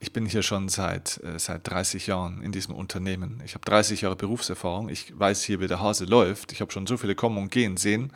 ich 0.00 0.12
bin 0.12 0.26
hier 0.26 0.42
schon 0.42 0.68
seit, 0.68 1.22
äh, 1.22 1.38
seit 1.38 1.70
30 1.70 2.08
Jahren 2.08 2.42
in 2.42 2.50
diesem 2.50 2.74
Unternehmen. 2.74 3.40
Ich 3.44 3.54
habe 3.54 3.64
30 3.64 4.00
Jahre 4.00 4.16
Berufserfahrung. 4.16 4.88
Ich 4.88 5.16
weiß 5.16 5.44
hier, 5.44 5.60
wie 5.60 5.68
der 5.68 5.78
Hase 5.78 6.06
läuft. 6.06 6.50
Ich 6.50 6.60
habe 6.60 6.72
schon 6.72 6.88
so 6.88 6.96
viele 6.96 7.14
kommen 7.14 7.38
und 7.38 7.52
gehen 7.52 7.76
sehen. 7.76 8.12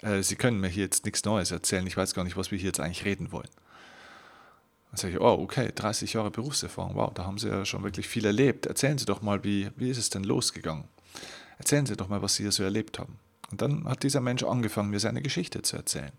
Äh, 0.00 0.22
Sie 0.22 0.36
können 0.36 0.58
mir 0.58 0.68
hier 0.68 0.84
jetzt 0.84 1.04
nichts 1.04 1.22
Neues 1.26 1.50
erzählen. 1.50 1.86
Ich 1.86 1.98
weiß 1.98 2.14
gar 2.14 2.24
nicht, 2.24 2.38
was 2.38 2.50
wir 2.50 2.56
hier 2.56 2.68
jetzt 2.68 2.80
eigentlich 2.80 3.04
reden 3.04 3.30
wollen. 3.30 3.50
Dann 4.90 4.96
sage 4.96 5.12
ich, 5.12 5.20
oh, 5.20 5.38
okay, 5.42 5.70
30 5.74 6.14
Jahre 6.14 6.30
Berufserfahrung. 6.30 6.94
Wow, 6.94 7.12
da 7.12 7.26
haben 7.26 7.36
Sie 7.36 7.48
ja 7.48 7.66
schon 7.66 7.82
wirklich 7.82 8.08
viel 8.08 8.24
erlebt. 8.24 8.64
Erzählen 8.64 8.96
Sie 8.96 9.04
doch 9.04 9.20
mal, 9.20 9.44
wie, 9.44 9.68
wie 9.76 9.90
ist 9.90 9.98
es 9.98 10.08
denn 10.08 10.24
losgegangen? 10.24 10.84
Erzählen 11.58 11.84
Sie 11.84 11.94
doch 11.94 12.08
mal, 12.08 12.22
was 12.22 12.36
Sie 12.36 12.44
hier 12.44 12.52
so 12.52 12.62
erlebt 12.62 12.98
haben. 12.98 13.18
Und 13.50 13.62
dann 13.62 13.84
hat 13.84 14.02
dieser 14.02 14.20
Mensch 14.20 14.42
angefangen, 14.42 14.90
mir 14.90 15.00
seine 15.00 15.22
Geschichte 15.22 15.62
zu 15.62 15.76
erzählen. 15.76 16.12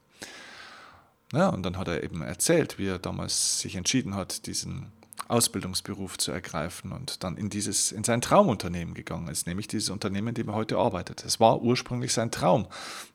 Ja, 1.33 1.49
und 1.49 1.63
dann 1.63 1.77
hat 1.77 1.87
er 1.87 2.03
eben 2.03 2.21
erzählt, 2.21 2.77
wie 2.77 2.87
er 2.87 2.99
damals 2.99 3.61
sich 3.61 3.75
entschieden 3.75 4.15
hat, 4.15 4.47
diesen 4.47 4.91
Ausbildungsberuf 5.27 6.17
zu 6.17 6.31
ergreifen 6.31 6.91
und 6.91 7.23
dann 7.23 7.37
in, 7.37 7.49
dieses, 7.49 7.91
in 7.91 8.03
sein 8.03 8.21
Traumunternehmen 8.21 8.93
gegangen 8.93 9.29
ist, 9.29 9.47
nämlich 9.47 9.67
dieses 9.67 9.89
Unternehmen, 9.89 10.29
in 10.29 10.33
dem 10.35 10.49
er 10.49 10.55
heute 10.55 10.77
arbeitet. 10.77 11.23
Es 11.25 11.39
war 11.39 11.61
ursprünglich 11.61 12.11
sein 12.11 12.31
Traum, 12.31 12.67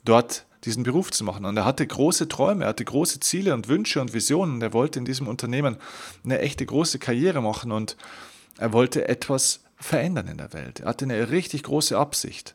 dort 0.04 0.46
diesen 0.64 0.82
Beruf 0.82 1.10
zu 1.10 1.24
machen. 1.24 1.44
Und 1.44 1.56
er 1.56 1.64
hatte 1.64 1.86
große 1.86 2.28
Träume, 2.28 2.64
er 2.64 2.68
hatte 2.68 2.84
große 2.84 3.20
Ziele 3.20 3.52
und 3.52 3.68
Wünsche 3.68 4.00
und 4.00 4.14
Visionen. 4.14 4.62
Er 4.62 4.72
wollte 4.72 4.98
in 4.98 5.04
diesem 5.04 5.28
Unternehmen 5.28 5.76
eine 6.24 6.38
echte 6.40 6.64
große 6.64 6.98
Karriere 6.98 7.42
machen 7.42 7.70
und 7.70 7.96
er 8.58 8.72
wollte 8.72 9.08
etwas 9.08 9.60
verändern 9.76 10.28
in 10.28 10.38
der 10.38 10.52
Welt. 10.54 10.80
Er 10.80 10.86
hatte 10.86 11.04
eine 11.04 11.30
richtig 11.30 11.64
große 11.64 11.96
Absicht. 11.96 12.54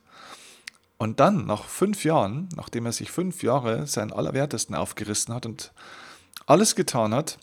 Und 1.02 1.20
dann, 1.20 1.48
nach 1.48 1.64
fünf 1.64 2.04
Jahren, 2.04 2.48
nachdem 2.56 2.86
er 2.86 2.92
sich 2.92 3.10
fünf 3.10 3.42
Jahre 3.42 3.88
seinen 3.88 4.14
Allerwertesten 4.14 4.76
aufgerissen 4.76 5.34
hat 5.34 5.48
und 5.48 5.72
alles 6.46 6.76
getan 6.76 7.16
hat, 7.16 7.40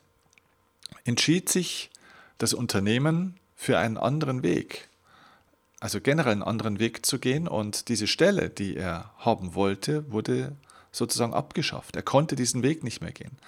entschied 1.05 1.49
sich 1.49 1.91
das 2.39 2.55
Unternehmen 2.55 3.35
für 3.57 3.77
einen 3.77 3.97
anderen 3.97 4.45
Weg, 4.45 4.89
also 5.81 6.01
generell 6.01 6.35
einen 6.35 6.45
anderen 6.45 6.79
Weg 6.79 7.05
zu 7.05 7.19
gehen 7.19 7.49
und 7.49 7.89
diese 7.89 8.07
Stelle, 8.07 8.49
die 8.49 8.77
er 8.77 9.11
haben 9.19 9.57
wollte, 9.57 10.09
wurde 10.09 10.55
sozusagen 10.93 11.35
abgeschafft. 11.35 11.97
Er 11.97 12.03
konnte 12.03 12.37
diesen 12.37 12.63
Weg 12.63 12.85
nicht 12.85 13.01
mehr 13.01 13.11
gehen. 13.11 13.39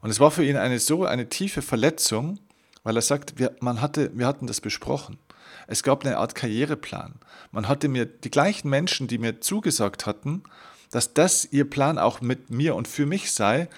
Und 0.00 0.10
es 0.10 0.20
war 0.20 0.30
für 0.30 0.44
ihn 0.44 0.56
eine 0.56 0.78
so 0.78 1.06
eine 1.06 1.28
tiefe 1.28 1.60
Verletzung, 1.60 2.38
weil 2.84 2.94
er 2.94 3.02
sagt, 3.02 3.36
wir, 3.36 3.56
man 3.58 3.80
hatte, 3.80 4.16
wir 4.16 4.28
hatten 4.28 4.46
das 4.46 4.60
besprochen. 4.60 5.18
Es 5.66 5.82
gab 5.82 6.04
eine 6.04 6.18
Art 6.18 6.34
Karriereplan. 6.34 7.14
Man 7.52 7.68
hatte 7.68 7.88
mir 7.88 8.06
die 8.06 8.30
gleichen 8.30 8.68
Menschen, 8.68 9.08
die 9.08 9.18
mir 9.18 9.40
zugesagt 9.40 10.06
hatten, 10.06 10.42
dass 10.90 11.14
das 11.14 11.44
ihr 11.50 11.68
Plan 11.68 11.98
auch 11.98 12.20
mit 12.20 12.50
mir 12.50 12.74
und 12.74 12.88
für 12.88 13.06
mich 13.06 13.32
sei, 13.32 13.68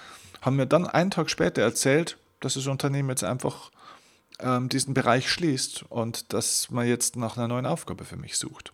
haben 0.41 0.55
mir 0.55 0.67
dann 0.67 0.87
einen 0.87 1.11
Tag 1.11 1.29
später 1.29 1.61
erzählt, 1.61 2.17
dass 2.39 2.53
das 2.53 2.67
Unternehmen 2.67 3.09
jetzt 3.09 3.23
einfach 3.23 3.71
ähm, 4.39 4.69
diesen 4.69 4.93
Bereich 4.93 5.29
schließt 5.29 5.85
und 5.89 6.33
dass 6.33 6.69
man 6.69 6.87
jetzt 6.87 7.15
nach 7.15 7.37
einer 7.37 7.47
neuen 7.47 7.65
Aufgabe 7.65 8.05
für 8.05 8.17
mich 8.17 8.37
sucht. 8.37 8.73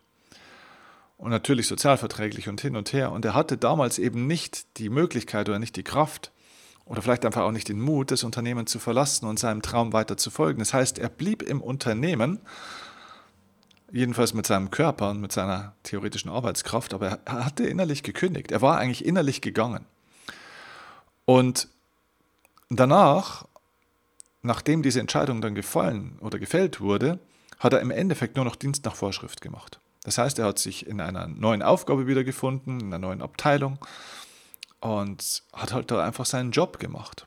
Und 1.16 1.30
natürlich 1.30 1.68
sozialverträglich 1.68 2.48
und 2.48 2.60
hin 2.60 2.76
und 2.76 2.92
her. 2.92 3.12
Und 3.12 3.24
er 3.24 3.34
hatte 3.34 3.56
damals 3.56 3.98
eben 3.98 4.26
nicht 4.26 4.78
die 4.78 4.90
Möglichkeit 4.90 5.48
oder 5.48 5.58
nicht 5.58 5.76
die 5.76 5.84
Kraft 5.84 6.32
oder 6.84 7.00
vielleicht 7.00 7.24
einfach 7.24 7.42
auch 7.42 7.52
nicht 7.52 7.68
den 7.68 7.80
Mut, 7.80 8.10
das 8.10 8.24
Unternehmen 8.24 8.66
zu 8.66 8.78
verlassen 8.78 9.26
und 9.26 9.38
seinem 9.38 9.62
Traum 9.62 9.92
weiter 9.92 10.16
zu 10.16 10.30
folgen. 10.30 10.58
Das 10.58 10.74
heißt, 10.74 10.98
er 10.98 11.08
blieb 11.08 11.42
im 11.42 11.62
Unternehmen, 11.62 12.40
jedenfalls 13.94 14.34
mit 14.34 14.46
seinem 14.46 14.70
Körper 14.70 15.10
und 15.10 15.20
mit 15.20 15.32
seiner 15.32 15.74
theoretischen 15.82 16.30
Arbeitskraft, 16.30 16.94
aber 16.94 17.20
er 17.24 17.44
hatte 17.44 17.64
innerlich 17.64 18.02
gekündigt. 18.02 18.52
Er 18.52 18.60
war 18.60 18.78
eigentlich 18.78 19.04
innerlich 19.04 19.40
gegangen. 19.40 19.86
Und 21.24 21.68
danach 22.68 23.46
nachdem 24.44 24.82
diese 24.82 25.00
Entscheidung 25.00 25.40
dann 25.40 25.54
gefallen 25.54 26.18
oder 26.20 26.38
gefällt 26.38 26.80
wurde, 26.80 27.18
hat 27.58 27.72
er 27.72 27.80
im 27.80 27.90
Endeffekt 27.90 28.36
nur 28.36 28.44
noch 28.44 28.56
Dienst 28.56 28.84
nach 28.84 28.94
Vorschrift 28.94 29.40
gemacht. 29.40 29.80
Das 30.04 30.18
heißt, 30.18 30.38
er 30.38 30.46
hat 30.46 30.58
sich 30.58 30.86
in 30.86 31.00
einer 31.00 31.26
neuen 31.26 31.62
Aufgabe 31.62 32.06
wiedergefunden, 32.06 32.78
in 32.78 32.86
einer 32.88 32.98
neuen 32.98 33.22
Abteilung 33.22 33.78
und 34.80 35.42
hat 35.54 35.72
halt 35.72 35.90
da 35.90 36.04
einfach 36.04 36.26
seinen 36.26 36.50
Job 36.50 36.78
gemacht. 36.78 37.26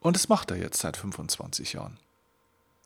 Und 0.00 0.14
das 0.14 0.28
macht 0.28 0.50
er 0.50 0.58
jetzt 0.58 0.78
seit 0.80 0.98
25 0.98 1.72
Jahren. 1.72 1.98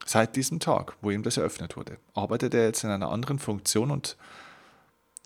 Seit 0.04 0.36
diesem 0.36 0.60
Tag, 0.60 0.96
wo 1.02 1.10
ihm 1.10 1.22
das 1.22 1.36
eröffnet 1.36 1.76
wurde, 1.76 1.98
arbeitet 2.14 2.54
er 2.54 2.64
jetzt 2.64 2.84
in 2.84 2.90
einer 2.90 3.10
anderen 3.10 3.38
Funktion 3.38 3.90
und 3.90 4.16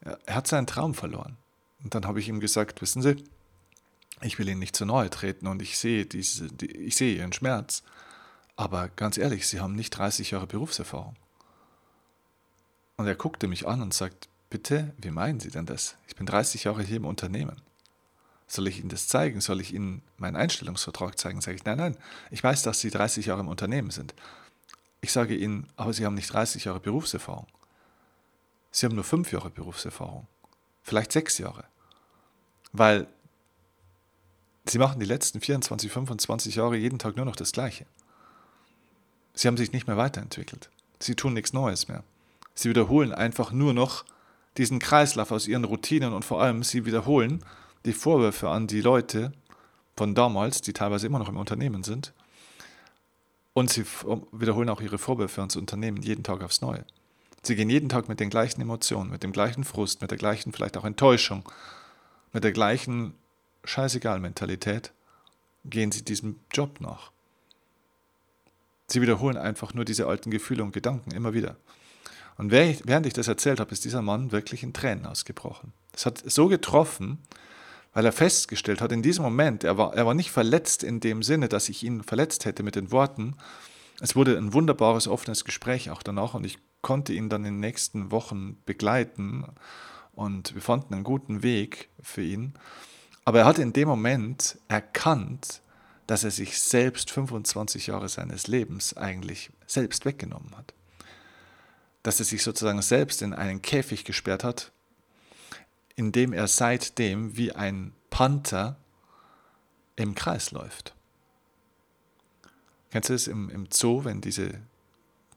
er 0.01 0.35
hat 0.35 0.47
seinen 0.47 0.67
Traum 0.67 0.95
verloren. 0.95 1.37
Und 1.83 1.95
dann 1.95 2.07
habe 2.07 2.21
ich 2.21 2.29
ihm 2.29 2.41
gesagt, 2.41 2.83
wissen 2.83 3.03
Sie, 3.03 3.17
ich 4.23 4.39
will 4.39 4.49
Ihnen 4.49 4.59
nicht 4.59 4.77
zu 4.77 4.85
nahe 4.85 5.11
treten 5.11 5.47
und 5.47 5.63
ich 5.63 5.79
sehe, 5.79 6.07
diese, 6.07 6.49
die, 6.49 6.71
ich 6.71 6.97
sehe 6.97 7.17
Ihren 7.17 7.33
Schmerz. 7.33 7.83
Aber 8.57 8.89
ganz 8.89 9.19
ehrlich, 9.19 9.47
Sie 9.47 9.61
haben 9.61 9.75
nicht 9.75 9.91
30 9.91 10.31
Jahre 10.31 10.47
Berufserfahrung. 10.47 11.17
Und 12.97 13.07
er 13.07 13.17
guckte 13.17 13.49
mich 13.49 13.67
an 13.67 13.83
und 13.83 13.93
sagt, 13.93 14.29
bitte, 14.51 14.95
wie 14.99 15.11
meinen 15.11 15.41
Sie 15.41 15.51
denn 15.51 15.67
das? 15.67 15.97
Ich 16.07 16.15
bin 16.15 16.27
30 16.27 16.65
Jahre 16.65 16.83
hier 16.83 16.99
im 16.99 17.07
Unternehmen. 17.07 17.61
Soll 18.47 18.69
ich 18.69 18.79
Ihnen 18.79 18.89
das 18.89 19.09
zeigen? 19.09 19.41
Soll 19.41 19.61
ich 19.61 19.75
Ihnen 19.75 20.03
meinen 20.17 20.37
Einstellungsvertrag 20.37 21.19
zeigen? 21.19 21.41
Sage 21.41 21.57
ich, 21.57 21.65
nein, 21.65 21.79
nein, 21.79 21.97
ich 22.31 22.45
weiß, 22.45 22.63
dass 22.63 22.81
Sie 22.81 22.91
30 22.91 23.27
Jahre 23.27 23.41
im 23.41 23.49
Unternehmen 23.49 23.91
sind. 23.91 24.15
Ich 25.05 25.13
sage 25.13 25.37
Ihnen, 25.37 25.67
aber 25.77 25.93
Sie 25.93 26.07
haben 26.07 26.15
nicht 26.15 26.33
30 26.33 26.65
Jahre 26.65 26.81
Berufserfahrung. 26.81 27.47
Sie 28.71 28.87
haben 28.87 28.95
nur 28.95 29.05
fünf 29.05 29.33
Jahre 29.33 29.51
Berufserfahrung. 29.51 30.27
Vielleicht 30.83 31.13
sechs 31.13 31.37
Jahre. 31.37 31.65
Weil 32.73 33.07
Sie 34.65 34.79
machen 34.79 34.99
die 35.01 35.05
letzten 35.05 35.43
24, 35.43 35.93
25 35.93 36.55
Jahre 36.55 36.79
jeden 36.79 36.99
Tag 36.99 37.17
nur 37.17 37.27
noch 37.27 37.37
das 37.37 37.53
Gleiche. 37.53 37.85
Sie 39.35 39.47
haben 39.47 39.59
sich 39.59 39.73
nicht 39.73 39.87
mehr 39.87 39.99
weiterentwickelt. 39.99 40.71
Sie 41.01 41.15
tun 41.15 41.35
nichts 41.35 41.53
Neues 41.53 41.87
mehr. 41.87 42.03
Sie 42.55 42.71
wiederholen 42.71 43.13
einfach 43.13 43.53
nur 43.53 43.75
noch 43.75 44.07
diesen 44.57 44.79
Kreislauf 44.79 45.33
aus 45.33 45.47
ihren 45.47 45.65
Routinen 45.65 46.15
und 46.15 46.25
vor 46.25 46.41
allem 46.41 46.63
sie 46.63 46.87
wiederholen 46.87 47.45
die 47.85 47.93
Vorwürfe 47.93 48.49
an 48.49 48.69
die 48.69 48.81
Leute 48.81 49.35
von 49.99 50.15
damals, 50.15 50.63
die 50.63 50.73
teilweise 50.73 51.07
immer 51.07 51.19
noch 51.19 51.29
im 51.29 51.37
Unternehmen 51.37 51.85
sind. 51.85 52.15
Und 53.55 53.71
sie 53.71 53.85
wiederholen 54.33 54.69
auch 54.69 54.81
ihre 54.81 54.99
Vorwürfe 54.99 55.41
ans 55.41 55.57
Unternehmen 55.57 56.03
jeden 56.03 56.25
Tag 56.25 56.43
aufs 56.43 56.61
Neue. 56.61 56.85
Sie 57.43 57.57
gehen 57.57 57.71
jeden 57.71 57.89
Tag 57.89 58.09
mit 58.09 58.21
den 58.21 58.31
gleichen 58.31 58.61
Emotionen, 58.61 59.11
mit 59.11 59.23
dem 59.23 59.33
gleichen 59.33 59.65
Frust, 59.65 60.01
mit 60.01 60.11
der 60.11 60.19
gleichen 60.19 60.53
vielleicht 60.53 60.77
auch 60.77 60.85
Enttäuschung, 60.85 61.49
mit 62.33 62.43
der 62.43 62.53
gleichen 62.53 63.15
Scheißegal-Mentalität 63.65 64.93
gehen 65.65 65.93
sie 65.93 66.05
diesem 66.05 66.41
Job 66.53 66.81
nach. 66.81 67.13
Sie 68.89 69.01
wiederholen 69.01 69.39
einfach 69.39 69.73
nur 69.73 69.85
diese 69.85 70.07
alten 70.07 70.31
Gefühle 70.31 70.63
und 70.63 70.73
Gedanken 70.73 71.13
immer 71.13 71.33
wieder. 71.33 71.57
Und 72.37 72.51
während 72.51 73.07
ich 73.07 73.13
das 73.13 73.29
erzählt 73.29 73.61
habe, 73.61 73.71
ist 73.71 73.85
dieser 73.85 74.03
Mann 74.03 74.33
wirklich 74.33 74.63
in 74.63 74.73
Tränen 74.73 75.07
ausgebrochen. 75.07 75.73
Es 75.95 76.05
hat 76.05 76.23
so 76.27 76.49
getroffen, 76.49 77.19
weil 77.95 78.05
er 78.05 78.13
festgestellt 78.13 78.81
hat, 78.81 78.93
in 78.93 79.03
diesem 79.03 79.23
Moment, 79.23 79.65
er 79.65 79.79
war, 79.79 79.95
er 79.95 80.05
war 80.05 80.15
nicht 80.15 80.33
verletzt 80.33 80.83
in 80.83 81.01
dem 81.01 81.23
Sinne, 81.23 81.49
dass 81.49 81.69
ich 81.69 81.83
ihn 81.85 82.03
verletzt 82.03 82.45
hätte 82.45 82.63
mit 82.63 82.75
den 82.75 82.91
Worten. 82.91 83.37
Es 84.01 84.17
wurde 84.17 84.37
ein 84.37 84.53
wunderbares, 84.53 85.09
offenes 85.09 85.45
Gespräch 85.45 85.91
auch 85.91 86.03
danach 86.03 86.35
und 86.35 86.45
ich 86.45 86.59
konnte 86.83 87.13
ihn 87.15 87.29
dann 87.29 87.45
in 87.45 87.55
den 87.55 87.61
nächsten 87.61 88.11
Wochen 88.11 88.59
begleiten 88.67 89.47
und 90.13 90.55
wir 90.55 90.61
fanden 90.61 90.93
einen 90.93 91.05
guten 91.05 91.43
Weg 91.43 91.89
für 92.03 92.23
ihn. 92.23 92.55
Aber 93.25 93.41
er 93.41 93.45
hat 93.47 93.59
in 93.59 93.73
dem 93.73 93.89
Moment 93.89 94.59
erkannt, 94.69 95.63
dass 96.07 96.25
er 96.25 96.31
sich 96.31 96.61
selbst 96.61 97.11
25 97.11 97.87
Jahre 97.87 98.09
seines 98.09 98.49
Lebens 98.49 98.97
eigentlich 98.97 99.51
selbst 99.67 100.05
weggenommen 100.05 100.55
hat. 100.57 100.75
Dass 102.03 102.19
er 102.19 102.27
sich 102.27 102.43
sozusagen 102.43 102.83
selbst 102.83 103.23
in 103.23 103.33
einen 103.33 103.63
Käfig 103.63 104.05
gesperrt 104.05 104.45
hat, 104.45 104.73
in 105.97 106.13
dem 106.13 106.33
er 106.33 106.49
seitdem 106.49 107.37
wie 107.37 107.53
ein 107.53 107.93
Panther 108.11 108.77
im 109.97 110.15
Kreis 110.15 110.51
läuft. 110.51 110.95
Kennst 112.91 113.11
du 113.11 113.15
es 113.15 113.27
im, 113.27 113.51
im 113.51 113.67
Zoo, 113.73 114.05
wenn 114.05 114.21
diese, 114.21 114.61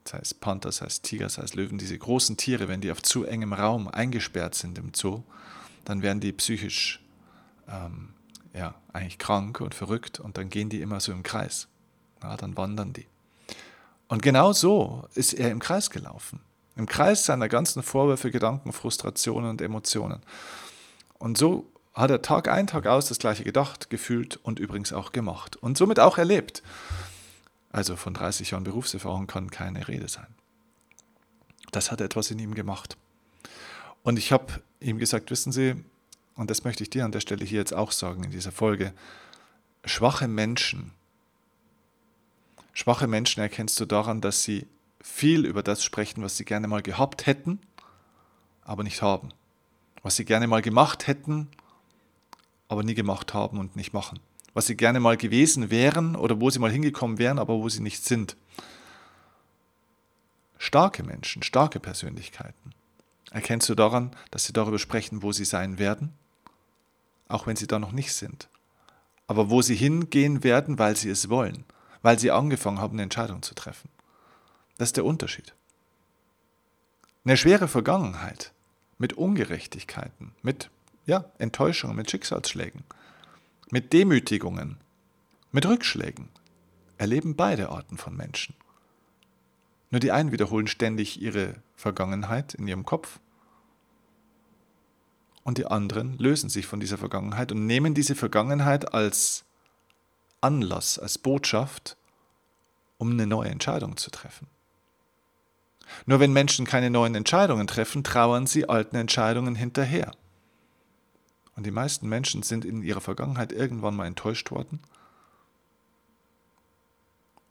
das 0.03 0.13
heißt 0.13 0.41
Panther, 0.41 0.69
das 0.69 0.81
heißt 0.81 1.03
Tiger, 1.03 1.25
das 1.25 1.37
heißt 1.37 1.55
Löwen, 1.55 1.77
diese 1.77 1.97
großen 1.97 2.37
Tiere, 2.37 2.67
wenn 2.67 2.81
die 2.81 2.91
auf 2.91 3.01
zu 3.01 3.23
engem 3.23 3.53
Raum 3.53 3.87
eingesperrt 3.87 4.55
sind 4.55 4.77
im 4.77 4.93
Zoo, 4.93 5.23
dann 5.85 6.01
werden 6.01 6.19
die 6.19 6.31
psychisch 6.33 7.03
ähm, 7.67 8.09
ja, 8.53 8.75
eigentlich 8.93 9.17
krank 9.17 9.61
und 9.61 9.75
verrückt 9.75 10.19
und 10.19 10.37
dann 10.37 10.49
gehen 10.49 10.69
die 10.69 10.81
immer 10.81 10.99
so 10.99 11.11
im 11.11 11.23
Kreis. 11.23 11.67
Ja, 12.21 12.35
dann 12.37 12.57
wandern 12.57 12.93
die. 12.93 13.05
Und 14.07 14.21
genau 14.21 14.53
so 14.53 15.07
ist 15.15 15.33
er 15.33 15.51
im 15.51 15.59
Kreis 15.59 15.89
gelaufen. 15.89 16.39
Im 16.77 16.85
Kreis 16.85 17.25
seiner 17.25 17.49
ganzen 17.49 17.83
Vorwürfe, 17.83 18.31
Gedanken, 18.31 18.71
Frustrationen 18.71 19.49
und 19.49 19.61
Emotionen. 19.61 20.21
Und 21.17 21.37
so 21.37 21.69
hat 21.93 22.11
er 22.11 22.21
Tag 22.21 22.47
ein, 22.47 22.67
Tag 22.67 22.85
aus 22.85 23.07
das 23.07 23.17
gleiche 23.17 23.43
gedacht, 23.43 23.89
gefühlt 23.89 24.37
und 24.43 24.59
übrigens 24.59 24.93
auch 24.93 25.11
gemacht 25.11 25.55
und 25.55 25.77
somit 25.77 25.99
auch 25.99 26.19
erlebt. 26.19 26.61
Also 27.71 27.95
von 27.95 28.13
30 28.13 28.51
Jahren 28.51 28.63
Berufserfahrung 28.63 29.25
kann 29.25 29.49
keine 29.49 29.87
Rede 29.87 30.07
sein. 30.07 30.27
Das 31.71 31.91
hat 31.91 31.99
etwas 31.99 32.29
in 32.31 32.39
ihm 32.39 32.53
gemacht. 32.53 32.97
Und 34.03 34.17
ich 34.17 34.31
habe 34.31 34.61
ihm 34.79 34.99
gesagt, 34.99 35.31
wissen 35.31 35.51
Sie, 35.51 35.75
und 36.35 36.51
das 36.51 36.63
möchte 36.63 36.83
ich 36.83 36.91
dir 36.91 37.03
an 37.03 37.11
der 37.11 37.19
Stelle 37.19 37.43
hier 37.43 37.59
jetzt 37.59 37.73
auch 37.73 37.91
sagen 37.91 38.23
in 38.23 38.31
dieser 38.31 38.51
Folge, 38.51 38.93
schwache 39.83 40.27
Menschen, 40.27 40.91
schwache 42.73 43.07
Menschen 43.07 43.41
erkennst 43.41 43.79
du 43.79 43.85
daran, 43.85 44.21
dass 44.21 44.43
sie 44.43 44.67
viel 45.07 45.45
über 45.45 45.63
das 45.63 45.83
sprechen, 45.83 46.21
was 46.21 46.37
sie 46.37 46.45
gerne 46.45 46.67
mal 46.67 46.81
gehabt 46.81 47.25
hätten, 47.25 47.59
aber 48.63 48.83
nicht 48.83 49.01
haben. 49.01 49.29
Was 50.03 50.15
sie 50.15 50.25
gerne 50.25 50.47
mal 50.47 50.61
gemacht 50.61 51.07
hätten, 51.07 51.47
aber 52.67 52.83
nie 52.83 52.93
gemacht 52.93 53.33
haben 53.33 53.57
und 53.57 53.75
nicht 53.75 53.93
machen. 53.93 54.19
Was 54.53 54.67
sie 54.67 54.75
gerne 54.75 54.99
mal 54.99 55.17
gewesen 55.17 55.71
wären 55.71 56.15
oder 56.15 56.39
wo 56.39 56.49
sie 56.49 56.59
mal 56.59 56.71
hingekommen 56.71 57.17
wären, 57.17 57.39
aber 57.39 57.55
wo 57.55 57.67
sie 57.69 57.81
nicht 57.81 58.03
sind. 58.03 58.35
Starke 60.57 61.03
Menschen, 61.03 61.43
starke 61.43 61.79
Persönlichkeiten. 61.79 62.73
Erkennst 63.31 63.69
du 63.69 63.75
daran, 63.75 64.11
dass 64.31 64.45
sie 64.45 64.53
darüber 64.53 64.79
sprechen, 64.79 65.23
wo 65.23 65.31
sie 65.31 65.45
sein 65.45 65.79
werden, 65.79 66.13
auch 67.27 67.47
wenn 67.47 67.55
sie 67.55 67.67
da 67.67 67.79
noch 67.79 67.91
nicht 67.91 68.13
sind. 68.13 68.49
Aber 69.27 69.49
wo 69.49 69.61
sie 69.61 69.75
hingehen 69.75 70.43
werden, 70.43 70.79
weil 70.79 70.95
sie 70.95 71.09
es 71.09 71.29
wollen, 71.29 71.65
weil 72.01 72.19
sie 72.19 72.31
angefangen 72.31 72.79
haben, 72.79 72.93
eine 72.93 73.03
Entscheidung 73.03 73.41
zu 73.41 73.53
treffen. 73.53 73.89
Das 74.77 74.89
ist 74.89 74.97
der 74.97 75.05
Unterschied. 75.05 75.55
Eine 77.25 77.37
schwere 77.37 77.67
Vergangenheit 77.67 78.53
mit 78.97 79.13
Ungerechtigkeiten, 79.13 80.33
mit 80.41 80.69
ja, 81.05 81.25
Enttäuschungen, 81.39 81.95
mit 81.95 82.09
Schicksalsschlägen, 82.09 82.83
mit 83.69 83.93
Demütigungen, 83.93 84.77
mit 85.51 85.65
Rückschlägen 85.65 86.29
erleben 86.97 87.35
beide 87.35 87.69
Arten 87.69 87.97
von 87.97 88.15
Menschen. 88.15 88.55
Nur 89.89 89.99
die 89.99 90.11
einen 90.11 90.31
wiederholen 90.31 90.67
ständig 90.67 91.21
ihre 91.21 91.55
Vergangenheit 91.75 92.53
in 92.53 92.67
ihrem 92.67 92.85
Kopf 92.85 93.19
und 95.43 95.57
die 95.57 95.65
anderen 95.65 96.17
lösen 96.17 96.49
sich 96.49 96.67
von 96.67 96.79
dieser 96.79 96.97
Vergangenheit 96.97 97.51
und 97.51 97.65
nehmen 97.65 97.93
diese 97.93 98.15
Vergangenheit 98.15 98.93
als 98.93 99.45
Anlass, 100.41 100.99
als 100.99 101.17
Botschaft, 101.17 101.97
um 102.97 103.11
eine 103.11 103.27
neue 103.27 103.49
Entscheidung 103.49 103.95
zu 103.95 104.11
treffen. 104.11 104.47
Nur 106.05 106.19
wenn 106.19 106.33
Menschen 106.33 106.65
keine 106.65 106.89
neuen 106.89 107.15
Entscheidungen 107.15 107.67
treffen, 107.67 108.03
trauern 108.03 108.47
sie 108.47 108.67
alten 108.69 108.95
Entscheidungen 108.95 109.55
hinterher. 109.55 110.11
Und 111.55 111.65
die 111.65 111.71
meisten 111.71 112.07
Menschen 112.07 112.43
sind 112.43 112.65
in 112.65 112.83
ihrer 112.83 113.01
Vergangenheit 113.01 113.51
irgendwann 113.51 113.95
mal 113.95 114.05
enttäuscht 114.05 114.51
worden 114.51 114.79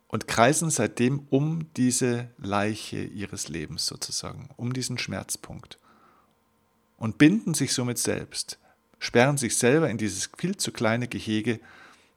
und 0.08 0.28
kreisen 0.28 0.70
seitdem 0.70 1.26
um 1.30 1.72
diese 1.76 2.30
Leiche 2.38 3.02
ihres 3.02 3.48
Lebens 3.48 3.86
sozusagen, 3.86 4.48
um 4.56 4.72
diesen 4.72 4.98
Schmerzpunkt 4.98 5.78
und 6.96 7.18
binden 7.18 7.54
sich 7.54 7.72
somit 7.72 7.98
selbst, 7.98 8.58
sperren 8.98 9.36
sich 9.36 9.58
selber 9.58 9.90
in 9.90 9.98
dieses 9.98 10.30
viel 10.36 10.56
zu 10.56 10.72
kleine 10.72 11.08
Gehege 11.08 11.60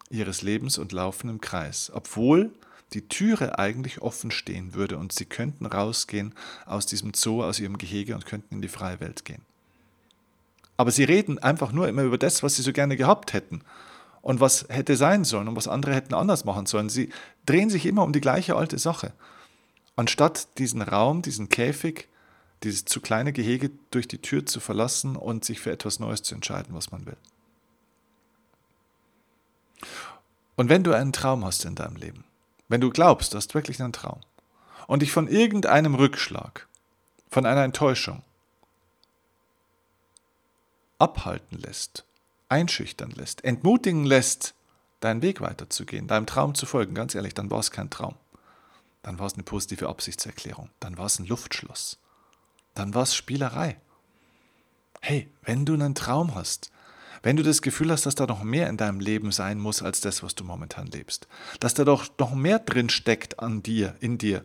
ihres 0.10 0.42
Lebens 0.42 0.78
und 0.78 0.92
laufen 0.92 1.30
im 1.30 1.42
Kreis, 1.42 1.92
obwohl 1.94 2.52
die 2.94 3.08
Türe 3.08 3.60
eigentlich 3.60 4.02
offen 4.02 4.32
stehen 4.32 4.74
würde 4.74 4.98
und 4.98 5.14
sie 5.14 5.26
könnten 5.26 5.66
rausgehen 5.66 6.34
aus 6.66 6.86
diesem 6.86 7.14
Zoo, 7.14 7.44
aus 7.44 7.60
ihrem 7.60 7.78
Gehege 7.78 8.16
und 8.16 8.26
könnten 8.26 8.56
in 8.56 8.62
die 8.62 8.68
freie 8.68 9.00
Welt 9.00 9.26
gehen. 9.26 9.44
Aber 10.78 10.92
sie 10.92 11.04
reden 11.04 11.40
einfach 11.40 11.72
nur 11.72 11.88
immer 11.88 12.04
über 12.04 12.18
das, 12.18 12.42
was 12.42 12.56
sie 12.56 12.62
so 12.62 12.72
gerne 12.72 12.96
gehabt 12.96 13.34
hätten 13.34 13.62
und 14.22 14.40
was 14.40 14.66
hätte 14.70 14.96
sein 14.96 15.24
sollen 15.24 15.48
und 15.48 15.56
was 15.56 15.68
andere 15.68 15.94
hätten 15.94 16.14
anders 16.14 16.46
machen 16.46 16.66
sollen. 16.66 16.90
Sie 16.90 17.10
drehen 17.46 17.70
sich 17.70 17.86
immer 17.86 18.04
um 18.04 18.14
die 18.14 18.22
gleiche 18.22 18.56
alte 18.56 18.80
Sache. 18.80 19.14
Anstatt 19.96 20.58
diesen 20.58 20.82
Raum, 20.82 21.22
diesen 21.22 21.50
Käfig, 21.50 22.08
dieses 22.64 22.86
zu 22.86 23.02
kleine 23.02 23.34
Gehege 23.34 23.72
durch 23.92 24.08
die 24.08 24.22
Tür 24.22 24.46
zu 24.46 24.60
verlassen 24.60 25.16
und 25.16 25.46
sich 25.46 25.60
für 25.60 25.72
etwas 25.72 26.00
Neues 26.00 26.24
zu 26.24 26.36
entscheiden, 26.36 26.74
was 26.74 26.92
man 26.92 27.06
will. 27.06 27.18
Und 30.56 30.70
wenn 30.70 30.84
du 30.84 30.94
einen 30.94 31.14
Traum 31.14 31.46
hast 31.46 31.64
in 31.66 31.76
deinem 31.76 31.96
Leben, 31.96 32.24
wenn 32.70 32.82
du 32.82 32.90
glaubst, 32.90 33.34
du 33.34 33.38
hast 33.38 33.54
wirklich 33.54 33.82
einen 33.82 33.94
Traum 33.94 34.22
und 34.88 35.02
dich 35.02 35.12
von 35.12 35.28
irgendeinem 35.28 35.96
Rückschlag, 35.96 36.68
von 37.30 37.46
einer 37.46 37.64
Enttäuschung 37.64 38.24
abhalten 40.98 41.58
lässt, 41.58 42.06
einschüchtern 42.48 43.12
lässt, 43.12 43.44
entmutigen 43.44 44.06
lässt, 44.06 44.54
deinen 45.00 45.22
Weg 45.22 45.42
weiterzugehen, 45.42 46.08
deinem 46.08 46.26
Traum 46.26 46.56
zu 46.56 46.66
folgen, 46.66 46.94
ganz 46.94 47.16
ehrlich, 47.16 47.34
dann 47.34 47.52
war 47.52 47.60
es 47.60 47.72
kein 47.72 47.90
Traum. 47.90 48.16
Dann 49.02 49.18
war 49.18 49.28
es 49.28 49.34
eine 49.34 49.44
positive 49.44 49.88
Absichtserklärung. 49.88 50.70
Dann 50.80 50.98
war 50.98 51.06
es 51.06 51.20
ein 51.20 51.26
Luftschloss. 51.26 51.98
Dann 52.74 52.94
war 52.94 53.04
es 53.04 53.16
Spielerei. 53.16 53.80
Hey, 55.02 55.32
wenn 55.44 55.66
du 55.66 55.74
einen 55.74 55.96
Traum 55.96 56.36
hast, 56.36 56.72
wenn 57.22 57.36
du 57.36 57.44
das 57.44 57.62
Gefühl 57.62 57.92
hast, 57.92 58.06
dass 58.06 58.16
da 58.16 58.26
noch 58.26 58.44
mehr 58.44 58.70
in 58.70 58.78
deinem 58.78 59.00
Leben 59.00 59.32
sein 59.32 59.60
muss 59.60 59.82
als 59.82 60.02
das, 60.02 60.24
was 60.24 60.36
du 60.36 60.44
momentan 60.44 60.88
lebst, 60.88 61.28
dass 61.60 61.74
da 61.74 61.84
doch 61.84 62.10
noch 62.18 62.34
mehr 62.34 62.60
drin 62.60 62.90
steckt 62.90 63.40
an 63.40 63.62
dir, 63.64 63.96
in 64.00 64.18
dir, 64.18 64.44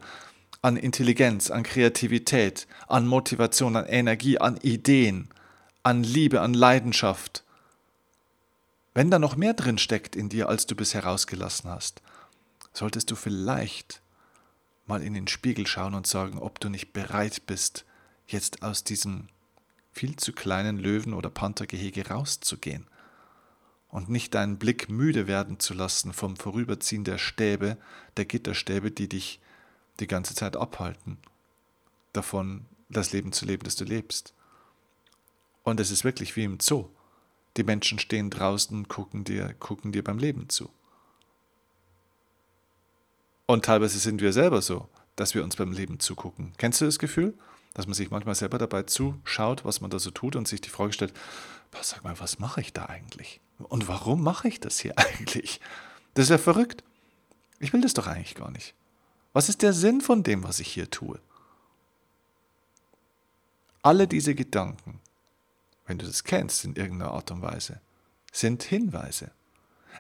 an 0.63 0.77
Intelligenz, 0.77 1.51
an 1.51 1.63
Kreativität, 1.63 2.67
an 2.89 3.07
Motivation, 3.07 3.77
an 3.77 3.87
Energie, 3.87 4.39
an 4.39 4.57
Ideen, 4.57 5.29
an 5.83 6.03
Liebe, 6.03 6.41
an 6.41 6.55
Leidenschaft. 6.55 7.45
Wenn 8.95 9.11
da 9.11 9.19
noch 9.19 9.37
mehr 9.37 9.55
drin 9.55 9.79
steckt 9.79 10.17
in 10.17 10.29
dir, 10.29 10.49
als 10.49 10.67
du 10.67 10.75
bisher 10.75 11.05
rausgelassen 11.05 11.71
hast, 11.71 12.01
solltest 12.73 13.11
du 13.11 13.17
vielleicht 13.17 14.01
mal 14.87 15.03
in 15.03 15.15
den 15.15 15.29
Spiegel 15.29 15.67
schauen 15.67 15.95
und 15.95 16.07
sagen, 16.07 16.39
ob 16.39 16.61
du 16.61 16.69
nicht 16.69 16.93
bereit 16.93 17.47
bist, 17.47 17.85
jetzt 18.27 18.63
aus 18.63 18.85
diesem 18.85 19.29
viel 19.95 20.17
zu 20.17 20.33
kleinen 20.33 20.79
Löwen- 20.79 21.15
oder 21.15 21.31
Panthergehege 21.31 22.09
rauszugehen 22.09 22.87
und 23.89 24.11
nicht 24.11 24.35
deinen 24.35 24.59
Blick 24.59 24.89
müde 24.89 25.29
werden 25.29 25.61
zu 25.61 25.73
lassen 25.73 26.13
vom 26.13 26.37
Vorüberziehen 26.37 27.05
der 27.05 27.17
Stäbe, 27.17 27.79
der 28.17 28.25
Gitterstäbe, 28.25 28.91
die 28.91 29.09
dich 29.09 29.41
die 30.01 30.09
ganze 30.09 30.35
Zeit 30.35 30.57
abhalten, 30.57 31.17
davon 32.13 32.67
das 32.89 33.13
Leben 33.13 33.33
zu 33.33 33.47
leben, 33.47 33.63
das 33.63 33.77
du 33.77 33.85
lebst. 33.85 34.35
Und 35.63 35.79
es 35.79 35.93
ist 35.93 36.03
wirklich 36.03 36.35
wie 36.35 36.43
im 36.43 36.59
Zoo. 36.61 36.89
Die 37.57 37.63
Menschen 37.63 38.01
stehen 38.01 38.31
draußen 38.31 38.89
gucken 38.89 39.23
dir, 39.23 39.55
gucken 39.61 39.93
dir 39.93 40.03
beim 40.03 40.19
Leben 40.19 40.49
zu. 40.49 40.71
Und 43.47 43.65
teilweise 43.65 44.01
sind 44.01 44.21
wir 44.21 44.33
selber 44.33 44.61
so, 44.61 44.89
dass 45.15 45.37
wir 45.37 45.45
uns 45.45 45.55
beim 45.55 45.71
Leben 45.71 46.01
zugucken. 46.01 46.53
Kennst 46.59 46.81
du 46.81 46.85
das 46.85 46.99
Gefühl? 46.99 47.35
Dass 47.75 47.87
man 47.87 47.95
sich 47.95 48.11
manchmal 48.11 48.35
selber 48.37 48.59
dabei 48.59 48.85
zuschaut, 48.85 49.65
was 49.65 49.81
man 49.81 49.91
da 49.91 49.99
so 49.99 50.11
tut 50.11 50.37
und 50.37 50.49
sich 50.49 50.61
die 50.61 50.71
Frage 50.71 50.93
stellt, 50.93 51.13
sag 51.83 52.05
mal, 52.05 52.19
was 52.19 52.39
mache 52.39 52.61
ich 52.61 52.73
da 52.73 52.87
eigentlich? 52.87 53.41
Und 53.59 53.89
warum 53.89 54.23
mache 54.23 54.49
ich 54.49 54.61
das 54.61 54.79
hier 54.79 54.95
eigentlich? 54.97 55.61
Das 56.15 56.25
ist 56.25 56.31
ja 56.31 56.39
verrückt. 56.39 56.85
Ich 57.59 57.73
will 57.73 57.81
das 57.81 57.95
doch 57.95 58.07
eigentlich 58.07 58.35
gar 58.35 58.51
nicht. 58.51 58.75
Was 59.33 59.49
ist 59.49 59.63
der 59.63 59.73
Sinn 59.73 60.01
von 60.01 60.23
dem, 60.23 60.45
was 60.45 60.61
ich 60.61 60.69
hier 60.69 60.91
tue? 60.91 61.21
Alle 63.83 64.07
diese 64.07 64.35
Gedanken, 64.35 65.01
wenn 65.87 65.99
du 65.99 66.07
das 66.07 66.25
kennst 66.25 66.65
in 66.65 66.77
irgendeiner 66.77 67.11
Art 67.11 67.31
und 67.31 67.43
Weise, 67.43 67.81
sind 68.33 68.63
Hinweise. 68.63 69.33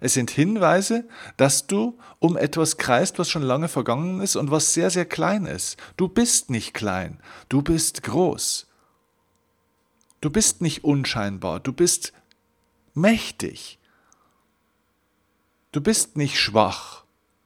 Es 0.00 0.14
sind 0.14 0.30
Hinweise, 0.30 1.08
dass 1.36 1.66
du 1.66 1.98
um 2.18 2.36
etwas 2.36 2.76
kreist, 2.76 3.18
was 3.18 3.30
schon 3.30 3.42
lange 3.42 3.68
vergangen 3.68 4.20
ist 4.20 4.36
und 4.36 4.50
was 4.50 4.74
sehr, 4.74 4.90
sehr 4.90 5.04
klein 5.04 5.46
ist. 5.46 5.76
Du 5.96 6.08
bist 6.08 6.50
nicht 6.50 6.74
klein, 6.74 7.20
du 7.48 7.62
bist 7.62 8.02
groß. 8.02 8.66
Du 10.20 10.30
bist 10.30 10.62
nicht 10.62 10.84
unscheinbar, 10.84 11.60
du 11.60 11.72
bist 11.72 12.12
mächtig. 12.94 13.78
Du 15.72 15.80
bist 15.80 16.16
nicht 16.16 16.38
schwach. 16.38 17.04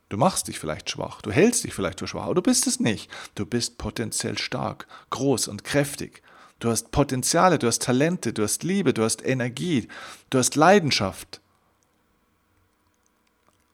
Du 0.08 0.16
machst 0.16 0.48
dich 0.48 0.58
vielleicht 0.58 0.88
schwach, 0.88 1.20
du 1.20 1.30
hältst 1.30 1.64
dich 1.64 1.74
vielleicht 1.74 1.98
für 1.98 2.06
schwach, 2.06 2.24
aber 2.24 2.34
du 2.34 2.42
bist 2.42 2.66
es 2.66 2.80
nicht. 2.80 3.11
Du 3.34 3.44
bist 3.44 3.76
potenziell 3.76 4.38
stark, 4.38 4.87
groß 5.11 5.48
und 5.48 5.64
kräftig. 5.64 6.22
Du 6.61 6.70
hast 6.70 6.90
Potenziale, 6.90 7.58
du 7.58 7.66
hast 7.66 7.82
Talente, 7.82 8.32
du 8.32 8.42
hast 8.42 8.62
Liebe, 8.62 8.94
du 8.94 9.04
hast 9.04 9.24
Energie, 9.24 9.87
du 10.30 10.38
hast 10.38 10.56
Leidenschaft 10.56 11.40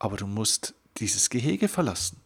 aber 0.04 0.16
du 0.16 0.26
musst 0.26 0.74
dieses 0.98 1.30
Gehege 1.30 1.68
verlassen. 1.68 2.20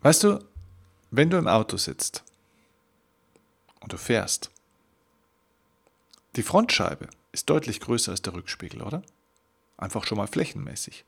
Weißt 0.00 0.24
du, 0.24 0.44
wenn 1.10 1.30
du 1.30 1.36
im 1.36 1.46
Auto 1.46 1.76
sitzt 1.76 2.24
und 3.80 3.92
du 3.92 3.96
fährst, 3.96 4.50
die 6.36 6.42
Frontscheibe 6.42 7.08
ist 7.32 7.48
deutlich 7.48 7.80
größer 7.80 8.10
als 8.10 8.22
der 8.22 8.34
Rückspiegel, 8.34 8.82
oder? 8.82 9.02
Einfach 9.76 10.06
schon 10.06 10.18
mal 10.18 10.26
flächenmäßig. 10.26 11.04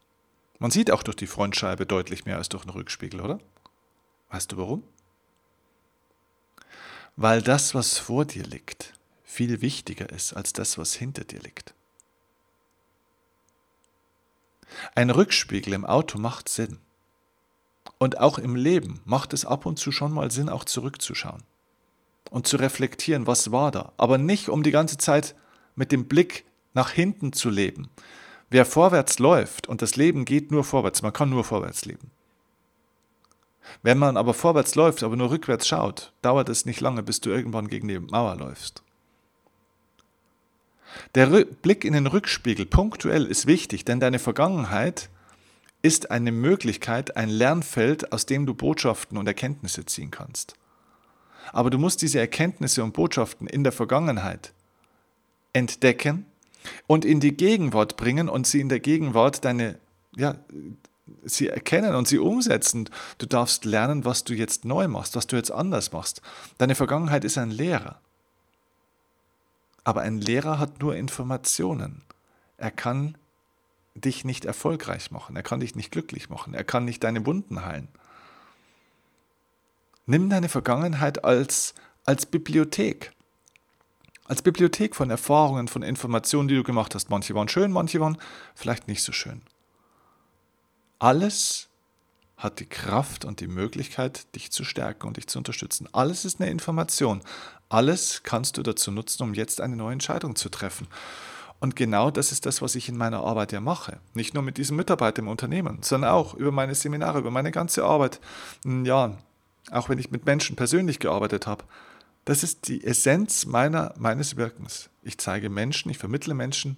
Man 0.59 0.71
sieht 0.71 0.91
auch 0.91 1.03
durch 1.03 1.17
die 1.17 1.27
Frontscheibe 1.27 1.87
deutlich 1.87 2.25
mehr 2.25 2.37
als 2.37 2.49
durch 2.49 2.65
den 2.65 2.71
Rückspiegel, 2.71 3.21
oder? 3.21 3.41
Weißt 4.31 4.53
du 4.53 4.57
warum? 4.57 4.85
weil 7.17 7.41
das, 7.43 7.75
was 7.75 7.99
vor 7.99 8.25
dir 8.25 8.45
liegt, 8.45 8.93
viel 9.27 9.61
wichtiger 9.61 10.09
ist 10.09 10.33
als 10.33 10.55
das, 10.55 10.79
was 10.79 10.95
hinter 10.95 11.25
dir 11.25 11.41
liegt. 11.41 11.75
Ein 14.95 15.11
Rückspiegel 15.11 15.75
im 15.75 15.85
Auto 15.85 16.19
macht 16.19 16.49
Sinn. 16.49 16.79
Und 17.99 18.19
auch 18.19 18.39
im 18.39 18.57
Leben 18.57 19.01
macht 19.05 19.33
es 19.33 19.45
ab 19.45 19.67
und 19.67 19.79
zu 19.79 19.93
schon 19.93 20.13
mal 20.13 20.31
Sinn, 20.31 20.49
auch 20.49 20.65
zurückzuschauen 20.65 21.43
und 22.31 22.47
zu 22.47 22.57
reflektieren, 22.57 23.27
was 23.27 23.53
war 23.53 23.71
da. 23.71 23.93
Aber 23.97 24.19
nicht, 24.19 24.49
um 24.49 24.63
die 24.63 24.71
ganze 24.71 24.99
Zeit 24.99 25.35
mit 25.75 25.93
dem 25.93 26.07
Blick 26.07 26.45
nach 26.75 26.91
hinten 26.91 27.33
zu 27.33 27.51
leben. 27.51 27.89
Wer 28.51 28.65
vorwärts 28.65 29.19
läuft 29.19 29.67
und 29.67 29.83
das 29.83 29.97
Leben 29.97 30.25
geht 30.25 30.51
nur 30.51 30.65
vorwärts, 30.65 31.03
man 31.03 31.13
kann 31.13 31.31
nur 31.31 31.45
vorwärts 31.45 31.85
leben. 31.85 32.11
Wenn 33.83 33.99
man 33.99 34.17
aber 34.17 34.35
vorwärts 34.35 34.75
läuft, 34.75 35.03
aber 35.03 35.17
nur 35.17 35.31
rückwärts 35.31 35.67
schaut, 35.67 36.13
dauert 36.23 36.49
es 36.49 36.67
nicht 36.67 36.81
lange, 36.81 37.03
bis 37.03 37.21
du 37.21 37.31
irgendwann 37.31 37.69
gegen 37.69 37.89
die 37.89 37.99
Mauer 37.99 38.37
läufst. 38.37 38.83
Der 41.15 41.27
Blick 41.27 41.85
in 41.85 41.93
den 41.93 42.07
Rückspiegel 42.07 42.67
punktuell 42.67 43.27
ist 43.27 43.47
wichtig, 43.47 43.85
denn 43.85 44.01
deine 44.01 44.19
Vergangenheit 44.19 45.09
ist 45.83 46.11
eine 46.11 46.33
Möglichkeit, 46.33 47.17
ein 47.17 47.29
Lernfeld, 47.29 48.13
aus 48.13 48.27
dem 48.27 48.47
du 48.47 48.55
Botschaften 48.55 49.17
und 49.19 49.27
Erkenntnisse 49.27 49.87
ziehen 49.87 50.11
kannst. 50.11 50.55
Aber 51.53 51.71
du 51.71 51.79
musst 51.79 52.03
diese 52.03 52.19
Erkenntnisse 52.19 52.83
und 52.83 52.93
Botschaften 52.93 53.47
in 53.47 53.63
der 53.63 53.73
Vergangenheit 53.73 54.53
entdecken 55.53 56.27
und 56.87 57.05
in 57.05 57.21
die 57.21 57.37
Gegenwart 57.37 57.97
bringen 57.97 58.29
und 58.29 58.47
sie 58.47 58.61
in 58.61 58.69
der 58.69 58.81
Gegenwart 58.81 59.45
deine, 59.45 59.79
ja, 60.17 60.37
sie 61.25 61.49
erkennen 61.49 61.95
und 61.95 62.09
sie 62.09 62.19
umsetzen. 62.19 62.91
Du 63.19 63.27
darfst 63.27 63.65
lernen, 63.65 64.05
was 64.05 64.25
du 64.25 64.35
jetzt 64.35 64.65
neu 64.65 64.89
machst, 64.89 65.15
was 65.15 65.27
du 65.27 65.37
jetzt 65.37 65.53
anders 65.53 65.93
machst. 65.93 66.21
Deine 66.59 66.75
Vergangenheit 66.75 67.25
ist 67.25 67.39
ein 67.39 67.51
Lehrer. 67.51 68.01
Aber 69.87 70.01
ein 70.01 70.21
Lehrer 70.21 70.59
hat 70.59 70.81
nur 70.81 70.97
Informationen. 70.97 72.03
Er 72.57 72.73
kann 72.73 73.17
dich 73.95 74.25
nicht 74.25 74.45
erfolgreich 74.45 75.13
machen, 75.13 75.37
er 75.37 75.45
kann 75.45 75.61
dich 75.61 75.77
nicht 75.77 75.93
glücklich 75.93 76.29
machen, 76.29 76.55
er 76.55 76.65
kann 76.65 76.85
nicht 76.85 77.05
deine 77.05 77.25
Wunden 77.25 77.65
heilen. 77.65 77.87
Nimm 80.05 80.29
deine 80.29 80.49
Vergangenheit 80.49 81.25
als, 81.25 81.73
als 82.05 82.27
Bibliothek. 82.27 83.13
Als 84.25 84.43
Bibliothek 84.43 84.97
von 84.97 85.09
Erfahrungen, 85.09 85.69
von 85.69 85.85
Informationen, 85.85 86.49
die 86.49 86.57
du 86.57 86.65
gemacht 86.65 86.97
hast. 86.97 87.09
Manche 87.09 87.37
waren 87.37 87.49
schön, 87.49 87.71
manche 87.71 88.01
waren 88.01 88.19
vielleicht 88.57 88.89
nicht 88.89 89.05
so 89.05 89.13
schön. 89.13 89.41
Alles 90.99 91.66
hat 92.37 92.61
die 92.61 92.67
Kraft 92.67 93.25
und 93.25 93.41
die 93.41 93.49
Möglichkeit, 93.49 94.35
dich 94.35 94.53
zu 94.53 94.65
stärken 94.65 95.07
und 95.07 95.17
dich 95.17 95.27
zu 95.27 95.39
unterstützen. 95.39 95.89
Alles 95.93 96.25
ist 96.25 96.41
eine 96.41 96.51
Information. 96.51 97.23
Alles 97.69 98.23
kannst 98.23 98.59
du 98.59 98.63
dazu 98.63 98.91
nutzen, 98.91 99.23
um 99.23 99.35
jetzt 99.35 99.61
eine 99.61 99.77
neue 99.77 99.95
Entscheidung 99.95 100.37
zu 100.37 100.49
treffen. 100.49 100.87
Und 101.59 101.75
genau 101.75 102.11
das 102.11 102.33
ist 102.33 102.45
das, 102.45 102.61
was 102.61 102.75
ich 102.75 102.89
in 102.91 102.99
meiner 102.99 103.21
Arbeit 103.21 103.53
ja 103.53 103.61
mache. 103.61 103.99
Nicht 104.13 104.35
nur 104.35 104.43
mit 104.43 104.59
diesem 104.59 104.77
Mitarbeiter 104.77 105.21
im 105.21 105.29
Unternehmen, 105.29 105.79
sondern 105.83 106.11
auch 106.11 106.35
über 106.35 106.53
meine 106.53 106.75
Seminare, 106.75 107.19
über 107.19 107.31
meine 107.31 107.51
ganze 107.51 107.85
Arbeit. 107.85 108.21
Ja, 108.65 109.17
auch 109.71 109.89
wenn 109.89 109.99
ich 109.99 110.11
mit 110.11 110.27
Menschen 110.27 110.57
persönlich 110.57 110.99
gearbeitet 110.99 111.47
habe. 111.47 111.65
Das 112.27 112.43
ist 112.43 112.69
die 112.69 112.85
Essenz 112.85 113.47
meiner, 113.47 113.95
meines 113.97 114.37
Wirkens. 114.37 114.91
Ich 115.03 115.17
zeige 115.17 115.49
Menschen, 115.49 115.91
ich 115.91 115.99
vermittle 115.99 116.35
Menschen 116.35 116.77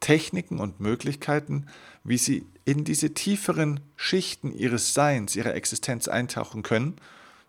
Techniken 0.00 0.60
und 0.60 0.80
Möglichkeiten, 0.80 1.66
wie 2.02 2.18
sie 2.18 2.46
in 2.64 2.84
diese 2.84 3.14
tieferen 3.14 3.80
Schichten 3.96 4.52
ihres 4.52 4.94
Seins, 4.94 5.36
ihrer 5.36 5.54
Existenz 5.54 6.08
eintauchen 6.08 6.62
können 6.62 6.96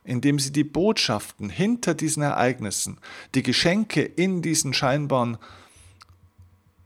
indem 0.06 0.40
sie 0.40 0.52
die 0.52 0.64
Botschaften 0.64 1.50
hinter 1.50 1.94
diesen 1.94 2.24
Ereignissen, 2.24 3.00
die 3.34 3.44
Geschenke 3.44 4.04
in 4.04 4.42
diesen 4.42 4.74
scheinbaren 4.74 5.38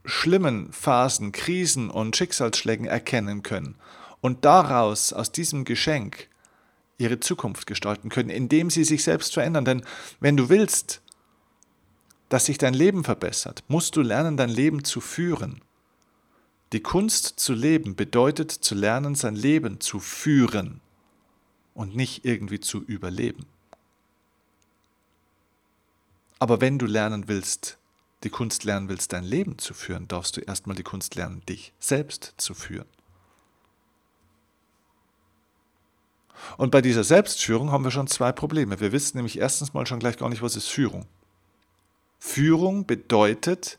schlimmen 0.05 0.71
Phasen, 0.71 1.31
Krisen 1.31 1.89
und 1.89 2.15
Schicksalsschlägen 2.15 2.87
erkennen 2.87 3.43
können 3.43 3.75
und 4.21 4.45
daraus, 4.45 5.13
aus 5.13 5.31
diesem 5.31 5.65
Geschenk, 5.65 6.29
ihre 6.97 7.19
Zukunft 7.19 7.67
gestalten 7.67 8.09
können, 8.09 8.29
indem 8.29 8.69
sie 8.69 8.83
sich 8.83 9.03
selbst 9.03 9.33
verändern. 9.33 9.65
Denn 9.65 9.83
wenn 10.19 10.35
du 10.35 10.49
willst, 10.49 11.01
dass 12.29 12.45
sich 12.45 12.57
dein 12.57 12.73
Leben 12.73 13.03
verbessert, 13.03 13.63
musst 13.67 13.95
du 13.95 14.01
lernen, 14.01 14.37
dein 14.37 14.49
Leben 14.49 14.83
zu 14.83 15.01
führen. 15.01 15.61
Die 16.71 16.81
Kunst 16.81 17.39
zu 17.39 17.53
leben 17.53 17.95
bedeutet 17.95 18.51
zu 18.51 18.75
lernen, 18.75 19.15
sein 19.15 19.35
Leben 19.35 19.79
zu 19.79 19.99
führen 19.99 20.81
und 21.73 21.95
nicht 21.95 22.25
irgendwie 22.25 22.59
zu 22.59 22.83
überleben. 22.83 23.47
Aber 26.37 26.61
wenn 26.61 26.77
du 26.77 26.85
lernen 26.85 27.27
willst, 27.27 27.77
die 28.23 28.29
Kunst 28.29 28.63
lernen 28.63 28.89
willst, 28.89 29.13
dein 29.13 29.23
Leben 29.23 29.57
zu 29.57 29.73
führen, 29.73 30.07
darfst 30.07 30.37
du 30.37 30.41
erstmal 30.41 30.75
die 30.75 30.83
Kunst 30.83 31.15
lernen, 31.15 31.41
dich 31.47 31.73
selbst 31.79 32.35
zu 32.37 32.53
führen. 32.53 32.87
Und 36.57 36.71
bei 36.71 36.81
dieser 36.81 37.03
Selbstführung 37.03 37.71
haben 37.71 37.83
wir 37.83 37.91
schon 37.91 38.07
zwei 38.07 38.31
Probleme. 38.31 38.79
Wir 38.79 38.91
wissen 38.91 39.17
nämlich 39.17 39.39
erstens 39.39 39.73
mal 39.73 39.85
schon 39.85 39.99
gleich 39.99 40.17
gar 40.17 40.29
nicht, 40.29 40.41
was 40.41 40.55
ist 40.55 40.67
Führung. 40.67 41.05
Führung 42.19 42.85
bedeutet, 42.85 43.77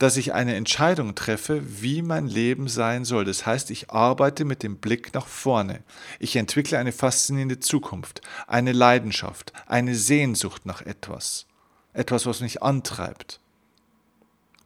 dass 0.00 0.16
ich 0.16 0.32
eine 0.32 0.54
Entscheidung 0.54 1.14
treffe, 1.14 1.82
wie 1.82 2.00
mein 2.00 2.26
Leben 2.26 2.68
sein 2.68 3.04
soll. 3.04 3.26
Das 3.26 3.44
heißt, 3.44 3.70
ich 3.70 3.90
arbeite 3.90 4.46
mit 4.46 4.62
dem 4.62 4.78
Blick 4.78 5.12
nach 5.12 5.26
vorne. 5.26 5.82
Ich 6.18 6.36
entwickle 6.36 6.78
eine 6.78 6.92
faszinierende 6.92 7.60
Zukunft, 7.60 8.22
eine 8.46 8.72
Leidenschaft, 8.72 9.52
eine 9.66 9.94
Sehnsucht 9.94 10.64
nach 10.64 10.80
etwas. 10.80 11.46
Etwas, 11.92 12.24
was 12.24 12.40
mich 12.40 12.62
antreibt. 12.62 13.40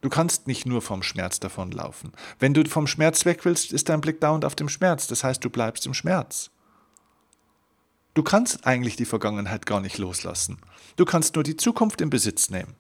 Du 0.02 0.08
kannst 0.08 0.46
nicht 0.46 0.66
nur 0.66 0.82
vom 0.82 1.02
Schmerz 1.02 1.40
davonlaufen. 1.40 2.12
Wenn 2.38 2.54
du 2.54 2.62
vom 2.68 2.86
Schmerz 2.86 3.24
weg 3.24 3.44
willst, 3.44 3.72
ist 3.72 3.88
dein 3.88 4.02
Blick 4.02 4.20
dauernd 4.20 4.44
auf 4.44 4.54
dem 4.54 4.68
Schmerz. 4.68 5.08
Das 5.08 5.24
heißt, 5.24 5.44
du 5.44 5.50
bleibst 5.50 5.84
im 5.86 5.94
Schmerz. 5.94 6.50
Du 8.14 8.22
kannst 8.22 8.66
eigentlich 8.66 8.96
die 8.96 9.04
Vergangenheit 9.04 9.66
gar 9.66 9.80
nicht 9.80 9.98
loslassen. 9.98 10.58
Du 10.96 11.04
kannst 11.04 11.34
nur 11.34 11.44
die 11.44 11.56
Zukunft 11.56 12.00
in 12.00 12.10
Besitz 12.10 12.48
nehmen. 12.48 12.74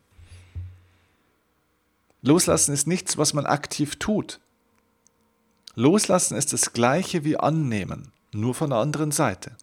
Loslassen 2.22 2.72
ist 2.72 2.86
nichts, 2.86 3.18
was 3.18 3.34
man 3.34 3.44
aktiv 3.44 3.96
tut. 3.96 4.40
Loslassen 5.74 6.36
ist 6.36 6.52
das 6.52 6.72
gleiche 6.72 7.24
wie 7.24 7.36
annehmen, 7.36 8.12
nur 8.32 8.54
von 8.54 8.70
der 8.70 8.78
anderen 8.78 9.10
Seite. 9.10 9.56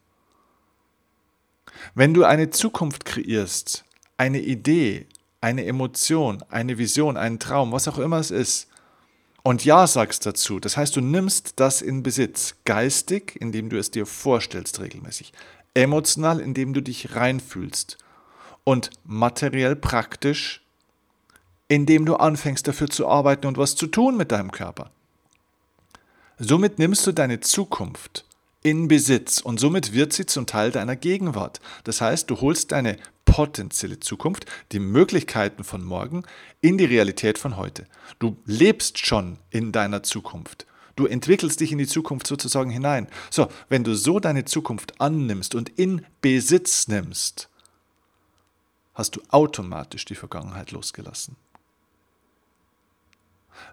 Wenn 1.95 2.13
du 2.13 2.25
eine 2.25 2.49
Zukunft 2.49 3.05
kreierst, 3.05 3.85
eine 4.17 4.41
Idee, 4.41 5.07
eine 5.39 5.65
Emotion, 5.65 6.43
eine 6.49 6.77
Vision, 6.77 7.17
einen 7.17 7.39
Traum, 7.39 7.71
was 7.71 7.87
auch 7.87 7.97
immer 7.97 8.19
es 8.19 8.29
ist, 8.29 8.67
und 9.43 9.65
Ja 9.65 9.87
sagst 9.87 10.27
dazu, 10.27 10.59
das 10.59 10.77
heißt, 10.77 10.95
du 10.95 11.01
nimmst 11.01 11.53
das 11.55 11.81
in 11.81 12.03
Besitz, 12.03 12.57
geistig, 12.63 13.37
indem 13.41 13.69
du 13.69 13.79
es 13.79 13.89
dir 13.89 14.05
vorstellst 14.05 14.79
regelmäßig, 14.79 15.33
emotional, 15.73 16.39
indem 16.39 16.73
du 16.73 16.81
dich 16.81 17.15
reinfühlst 17.15 17.97
und 18.63 18.89
materiell 19.03 19.75
praktisch, 19.75 20.61
indem 21.67 22.05
du 22.05 22.15
anfängst 22.15 22.67
dafür 22.67 22.89
zu 22.89 23.07
arbeiten 23.07 23.47
und 23.47 23.57
was 23.57 23.75
zu 23.75 23.87
tun 23.87 24.17
mit 24.17 24.31
deinem 24.31 24.51
Körper. 24.51 24.91
Somit 26.37 26.79
nimmst 26.79 27.05
du 27.07 27.11
deine 27.11 27.39
Zukunft 27.39 28.25
in 28.63 28.87
Besitz 28.87 29.39
und 29.39 29.59
somit 29.59 29.93
wird 29.93 30.13
sie 30.13 30.25
zum 30.25 30.45
Teil 30.45 30.71
deiner 30.71 30.95
Gegenwart. 30.95 31.61
Das 31.83 32.01
heißt, 32.01 32.29
du 32.29 32.41
holst 32.41 32.71
deine 32.71 32.97
potenzielle 33.25 33.99
Zukunft, 33.99 34.45
die 34.71 34.79
Möglichkeiten 34.79 35.63
von 35.63 35.83
morgen, 35.83 36.23
in 36.59 36.77
die 36.77 36.85
Realität 36.85 37.37
von 37.37 37.57
heute. 37.57 37.87
Du 38.19 38.37
lebst 38.45 38.99
schon 38.99 39.37
in 39.49 39.71
deiner 39.71 40.03
Zukunft. 40.03 40.65
Du 40.95 41.05
entwickelst 41.05 41.59
dich 41.59 41.71
in 41.71 41.77
die 41.77 41.87
Zukunft 41.87 42.27
sozusagen 42.27 42.69
hinein. 42.69 43.07
So, 43.29 43.47
wenn 43.69 43.83
du 43.83 43.95
so 43.95 44.19
deine 44.19 44.45
Zukunft 44.45 44.99
annimmst 44.99 45.55
und 45.55 45.69
in 45.69 46.05
Besitz 46.21 46.87
nimmst, 46.87 47.49
hast 48.93 49.15
du 49.15 49.21
automatisch 49.29 50.05
die 50.05 50.15
Vergangenheit 50.15 50.71
losgelassen. 50.71 51.35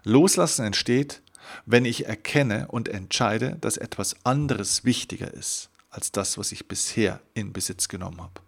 Loslassen 0.03 0.65
entsteht, 0.65 1.21
wenn 1.65 1.85
ich 1.85 2.05
erkenne 2.05 2.67
und 2.67 2.87
entscheide, 2.87 3.57
dass 3.61 3.77
etwas 3.77 4.15
anderes 4.23 4.85
wichtiger 4.85 5.33
ist 5.33 5.69
als 5.89 6.11
das, 6.11 6.37
was 6.37 6.51
ich 6.51 6.67
bisher 6.67 7.19
in 7.33 7.51
Besitz 7.51 7.87
genommen 7.87 8.21
habe. 8.21 8.41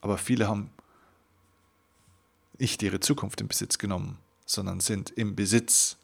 Aber 0.00 0.18
viele 0.18 0.48
haben 0.48 0.70
nicht 2.58 2.82
ihre 2.82 3.00
Zukunft 3.00 3.40
in 3.40 3.48
Besitz 3.48 3.78
genommen, 3.78 4.18
sondern 4.46 4.80
sind 4.80 5.10
im 5.10 5.34
Besitz, 5.34 5.96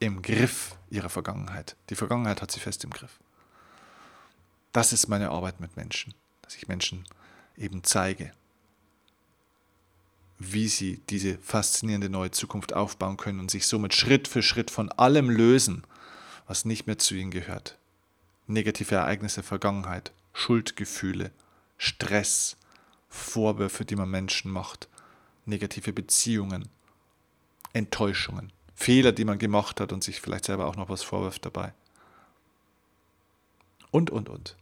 im 0.00 0.22
Griff 0.22 0.76
ihrer 0.88 1.10
Vergangenheit. 1.10 1.76
Die 1.90 1.94
Vergangenheit 1.94 2.42
hat 2.42 2.50
sie 2.50 2.58
fest 2.58 2.82
im 2.82 2.90
Griff. 2.90 3.20
Das 4.72 4.92
ist 4.92 5.08
meine 5.08 5.30
Arbeit 5.30 5.60
mit 5.60 5.76
Menschen, 5.76 6.14
dass 6.42 6.56
ich 6.56 6.68
Menschen 6.68 7.04
eben 7.56 7.84
zeige, 7.84 8.32
wie 10.38 10.68
sie 10.68 11.00
diese 11.10 11.36
faszinierende 11.38 12.08
neue 12.08 12.30
Zukunft 12.30 12.72
aufbauen 12.72 13.18
können 13.18 13.40
und 13.40 13.50
sich 13.50 13.66
somit 13.66 13.94
Schritt 13.94 14.26
für 14.26 14.42
Schritt 14.42 14.70
von 14.70 14.90
allem 14.90 15.28
lösen, 15.28 15.84
was 16.46 16.64
nicht 16.64 16.86
mehr 16.86 16.98
zu 16.98 17.14
ihnen 17.14 17.30
gehört. 17.30 17.76
Negative 18.46 18.94
Ereignisse 18.94 19.42
Vergangenheit, 19.42 20.12
Schuldgefühle, 20.32 21.30
Stress, 21.76 22.56
Vorwürfe, 23.10 23.84
die 23.84 23.96
man 23.96 24.10
Menschen 24.10 24.50
macht, 24.50 24.88
negative 25.44 25.92
Beziehungen, 25.92 26.68
Enttäuschungen, 27.72 28.50
Fehler, 28.80 29.12
die 29.12 29.26
man 29.26 29.38
gemacht 29.38 29.78
hat 29.78 29.92
und 29.92 30.02
sich 30.02 30.22
vielleicht 30.22 30.46
selber 30.46 30.66
auch 30.66 30.76
noch 30.76 30.88
was 30.88 31.02
vorwirft 31.02 31.44
dabei. 31.44 31.74
Und, 33.90 34.08
und, 34.10 34.30
und. 34.30 34.56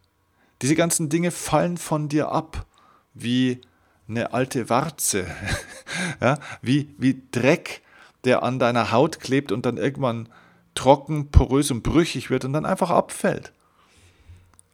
Diese 0.61 0.75
ganzen 0.75 1.09
Dinge 1.09 1.31
fallen 1.31 1.77
von 1.77 2.09
dir 2.09 2.31
ab, 2.31 2.67
wie 3.15 3.61
eine 4.09 4.33
alte 4.33 4.69
Warze, 4.69 5.27
ja, 6.21 6.41
wie, 6.63 6.93
wie 6.99 7.23
Dreck, 7.31 7.83
der 8.25 8.43
an 8.43 8.59
deiner 8.59 8.91
Haut 8.91 9.21
klebt 9.21 9.53
und 9.53 9.65
dann 9.65 9.77
irgendwann 9.77 10.29
trocken, 10.75 11.31
porös 11.31 11.71
und 11.71 11.85
brüchig 11.85 12.29
wird 12.29 12.45
und 12.45 12.53
dann 12.53 12.67
einfach 12.67 12.91
abfällt. 12.91 13.53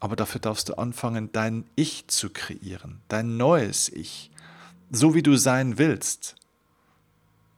Aber 0.01 0.17
dafür 0.17 0.41
darfst 0.41 0.71
du 0.71 0.75
anfangen, 0.79 1.31
dein 1.33 1.65
Ich 1.77 2.09
zu 2.09 2.31
kreieren, 2.31 3.03
dein 3.09 3.37
neues 3.37 3.91
Ich, 3.91 4.31
so 4.91 5.15
wie 5.15 5.23
du 5.23 5.37
sein 5.37 5.77
willst. 5.77 6.37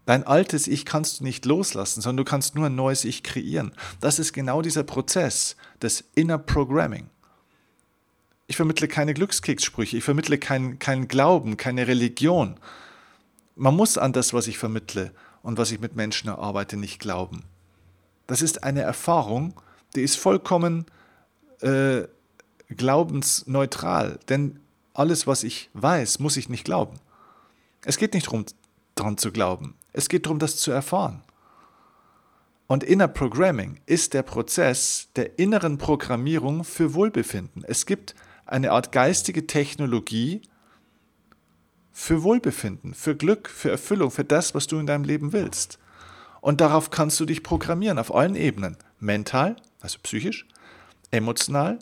Dein 0.07 0.25
altes 0.25 0.69
Ich 0.69 0.85
kannst 0.85 1.21
du 1.21 1.25
nicht 1.25 1.45
loslassen, 1.45 2.01
sondern 2.01 2.25
du 2.25 2.31
kannst 2.31 2.55
nur 2.55 2.67
ein 2.67 2.77
neues 2.77 3.05
Ich 3.05 3.23
kreieren. 3.23 3.73
Das 4.01 4.19
ist 4.19 4.33
genau 4.33 4.63
dieser 4.63 4.85
Prozess 4.85 5.57
des 5.83 6.05
Inner 6.15 6.39
Programming. 6.39 7.11
Ich 8.47 8.57
vermittle 8.57 8.87
keine 8.87 9.13
Glückskekssprüche, 9.15 9.97
ich 9.97 10.05
vermittle 10.05 10.39
keinen 10.39 10.79
kein 10.79 11.09
Glauben, 11.09 11.57
keine 11.57 11.89
Religion. 11.89 12.57
Man 13.57 13.75
muss 13.75 13.99
an 13.99 14.13
das, 14.13 14.33
was 14.33 14.47
ich 14.47 14.59
vermittle 14.59 15.13
und 15.43 15.59
was 15.59 15.73
ich 15.73 15.81
mit 15.81 15.97
Menschen 15.97 16.29
erarbeite, 16.29 16.77
nicht 16.77 17.01
glauben. 17.01 17.43
Das 18.29 18.43
ist 18.43 18.63
eine 18.63 18.83
Erfahrung, 18.83 19.61
die 19.97 20.03
ist 20.03 20.17
vollkommen 20.17 20.87
äh, 21.61 22.03
glaubensneutral, 22.69 24.21
denn 24.29 24.61
alles, 24.95 25.27
was 25.27 25.43
ich 25.43 25.71
weiß, 25.75 26.21
muss 26.21 26.37
ich 26.37 26.49
nicht 26.49 26.65
glauben. 26.65 27.01
Es 27.85 27.97
geht 27.97 28.15
nicht 28.15 28.27
darum, 28.27 28.45
daran 28.95 29.19
zu 29.19 29.33
glauben, 29.33 29.75
es 29.97 30.11
geht 30.11 30.27
darum, 30.27 30.39
das 30.39 30.57
zu 30.59 30.71
erfahren. 30.71 31.23
Und 32.67 32.85
Inner 32.85 33.09
Programming 33.09 33.81
ist 33.87 34.13
der 34.13 34.23
Prozess 34.23 35.09
der 35.17 35.39
inneren 35.39 35.79
Programmierung 35.79 36.65
für 36.65 36.93
Wohlbefinden. 36.93 37.65
Es 37.67 37.87
gibt 37.87 38.15
eine 38.45 38.73
Art 38.73 38.93
geistige 38.93 39.47
Technologie 39.47 40.43
für 41.93 42.23
Wohlbefinden, 42.23 42.93
für 42.93 43.17
Glück, 43.17 43.49
für 43.49 43.71
Erfüllung, 43.71 44.11
für 44.11 44.25
das, 44.25 44.55
was 44.55 44.67
du 44.67 44.79
in 44.79 44.87
deinem 44.87 45.05
Leben 45.05 45.33
willst. 45.33 45.79
Und 46.43 46.61
darauf 46.61 46.91
kannst 46.91 47.19
du 47.19 47.25
dich 47.25 47.43
programmieren 47.43 47.99
auf 47.99 48.15
allen 48.15 48.37
Ebenen. 48.37 48.77
Mental, 49.01 49.57
also 49.81 49.99
psychisch, 50.03 50.47
emotional, 51.11 51.79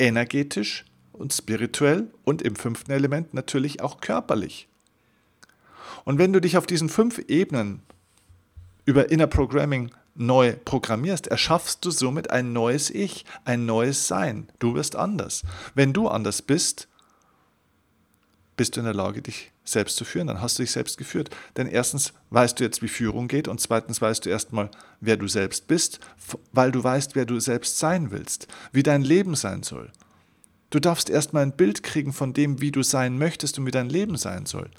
energetisch 0.00 0.86
und 1.12 1.32
spirituell 1.32 2.12
und 2.24 2.42
im 2.42 2.56
fünften 2.56 2.90
Element 2.90 3.32
natürlich 3.32 3.80
auch 3.80 4.00
körperlich. 4.00 4.68
Und 6.04 6.18
wenn 6.18 6.32
du 6.32 6.40
dich 6.40 6.56
auf 6.56 6.66
diesen 6.66 6.88
fünf 6.88 7.18
Ebenen 7.28 7.82
über 8.84 9.10
Inner 9.10 9.26
Programming 9.26 9.90
neu 10.14 10.54
programmierst, 10.64 11.26
erschaffst 11.26 11.84
du 11.84 11.90
somit 11.90 12.30
ein 12.30 12.52
neues 12.52 12.90
Ich, 12.90 13.24
ein 13.44 13.66
neues 13.66 14.06
Sein. 14.06 14.48
Du 14.58 14.74
wirst 14.74 14.96
anders. 14.96 15.42
Wenn 15.74 15.92
du 15.92 16.08
anders 16.08 16.42
bist, 16.42 16.88
bist 18.56 18.76
du 18.76 18.80
in 18.80 18.84
der 18.84 18.94
Lage, 18.94 19.22
dich 19.22 19.50
selbst 19.64 19.96
zu 19.96 20.04
führen. 20.04 20.28
Dann 20.28 20.40
hast 20.40 20.58
du 20.58 20.62
dich 20.62 20.70
selbst 20.70 20.98
geführt. 20.98 21.30
Denn 21.56 21.66
erstens 21.66 22.12
weißt 22.30 22.60
du 22.60 22.64
jetzt, 22.64 22.82
wie 22.82 22.88
Führung 22.88 23.28
geht 23.28 23.48
und 23.48 23.60
zweitens 23.60 24.00
weißt 24.00 24.24
du 24.24 24.30
erstmal, 24.30 24.70
wer 25.00 25.16
du 25.16 25.26
selbst 25.26 25.66
bist, 25.66 26.00
weil 26.52 26.70
du 26.70 26.84
weißt, 26.84 27.16
wer 27.16 27.24
du 27.24 27.40
selbst 27.40 27.78
sein 27.78 28.10
willst, 28.10 28.46
wie 28.72 28.82
dein 28.82 29.02
Leben 29.02 29.34
sein 29.34 29.62
soll. 29.62 29.90
Du 30.70 30.80
darfst 30.80 31.08
erstmal 31.08 31.44
ein 31.44 31.56
Bild 31.56 31.82
kriegen 31.82 32.12
von 32.12 32.32
dem, 32.32 32.60
wie 32.60 32.72
du 32.72 32.82
sein 32.82 33.16
möchtest 33.16 33.58
und 33.58 33.66
wie 33.66 33.70
dein 33.70 33.88
Leben 33.88 34.16
sein 34.16 34.46
soll, 34.46 34.70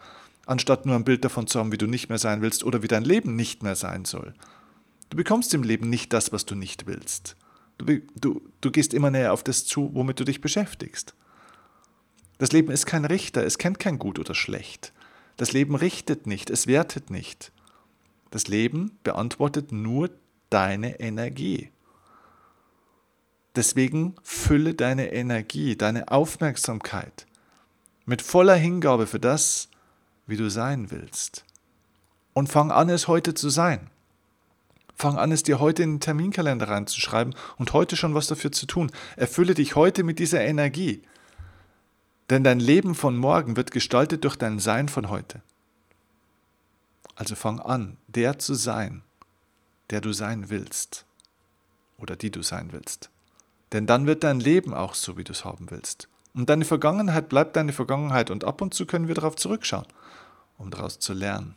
anstatt 0.45 0.85
nur 0.85 0.95
ein 0.95 1.03
Bild 1.03 1.25
davon 1.25 1.47
zu 1.47 1.59
haben, 1.59 1.71
wie 1.71 1.77
du 1.77 1.87
nicht 1.87 2.09
mehr 2.09 2.17
sein 2.17 2.41
willst 2.41 2.63
oder 2.63 2.83
wie 2.83 2.87
dein 2.87 3.03
Leben 3.03 3.35
nicht 3.35 3.63
mehr 3.63 3.75
sein 3.75 4.05
soll. 4.05 4.33
Du 5.09 5.17
bekommst 5.17 5.53
im 5.53 5.63
Leben 5.63 5.89
nicht 5.89 6.13
das, 6.13 6.31
was 6.31 6.45
du 6.45 6.55
nicht 6.55 6.87
willst. 6.87 7.35
Du, 7.77 7.99
du, 8.15 8.41
du 8.61 8.71
gehst 8.71 8.93
immer 8.93 9.11
näher 9.11 9.33
auf 9.33 9.43
das 9.43 9.65
zu, 9.65 9.91
womit 9.93 10.19
du 10.19 10.23
dich 10.23 10.41
beschäftigst. 10.41 11.13
Das 12.37 12.51
Leben 12.51 12.71
ist 12.71 12.85
kein 12.85 13.05
Richter, 13.05 13.43
es 13.45 13.57
kennt 13.57 13.79
kein 13.79 13.99
Gut 13.99 14.19
oder 14.19 14.35
Schlecht. 14.35 14.93
Das 15.37 15.51
Leben 15.51 15.75
richtet 15.75 16.27
nicht, 16.27 16.49
es 16.49 16.67
wertet 16.67 17.09
nicht. 17.09 17.51
Das 18.31 18.47
Leben 18.47 18.97
beantwortet 19.03 19.71
nur 19.71 20.09
deine 20.49 20.99
Energie. 20.99 21.69
Deswegen 23.55 24.15
fülle 24.21 24.73
deine 24.73 25.13
Energie, 25.13 25.77
deine 25.77 26.09
Aufmerksamkeit 26.09 27.25
mit 28.05 28.21
voller 28.21 28.55
Hingabe 28.55 29.07
für 29.07 29.19
das, 29.19 29.69
wie 30.27 30.37
du 30.37 30.49
sein 30.49 30.91
willst. 30.91 31.45
Und 32.33 32.49
fang 32.49 32.71
an, 32.71 32.89
es 32.89 33.07
heute 33.07 33.33
zu 33.33 33.49
sein. 33.49 33.89
Fang 34.95 35.17
an, 35.17 35.31
es 35.31 35.43
dir 35.43 35.59
heute 35.59 35.83
in 35.83 35.95
den 35.95 35.99
Terminkalender 35.99 36.69
reinzuschreiben 36.69 37.35
und 37.57 37.73
heute 37.73 37.95
schon 37.95 38.13
was 38.13 38.27
dafür 38.27 38.51
zu 38.51 38.65
tun. 38.65 38.91
Erfülle 39.17 39.53
dich 39.53 39.75
heute 39.75 40.03
mit 40.03 40.19
dieser 40.19 40.41
Energie. 40.41 41.01
Denn 42.29 42.43
dein 42.43 42.59
Leben 42.59 42.95
von 42.95 43.17
morgen 43.17 43.55
wird 43.55 43.71
gestaltet 43.71 44.23
durch 44.23 44.35
dein 44.35 44.59
Sein 44.59 44.89
von 44.89 45.09
heute. 45.09 45.41
Also 47.15 47.35
fang 47.35 47.59
an, 47.59 47.97
der 48.07 48.39
zu 48.39 48.53
sein, 48.55 49.03
der 49.89 50.01
du 50.01 50.11
sein 50.11 50.49
willst 50.49 51.05
oder 51.97 52.15
die 52.15 52.31
du 52.31 52.41
sein 52.41 52.71
willst. 52.71 53.09
Denn 53.71 53.85
dann 53.85 54.07
wird 54.07 54.23
dein 54.23 54.39
Leben 54.39 54.73
auch 54.73 54.93
so, 54.93 55.17
wie 55.17 55.23
du 55.23 55.31
es 55.31 55.45
haben 55.45 55.71
willst. 55.71 56.07
Und 56.35 56.49
deine 56.49 56.65
Vergangenheit 56.65 57.29
bleibt 57.29 57.55
deine 57.55 57.71
Vergangenheit 57.71 58.29
und 58.29 58.43
ab 58.43 58.61
und 58.61 58.73
zu 58.73 58.85
können 58.85 59.07
wir 59.07 59.15
darauf 59.15 59.37
zurückschauen, 59.37 59.87
um 60.57 60.69
daraus 60.69 60.99
zu 60.99 61.13
lernen. 61.13 61.55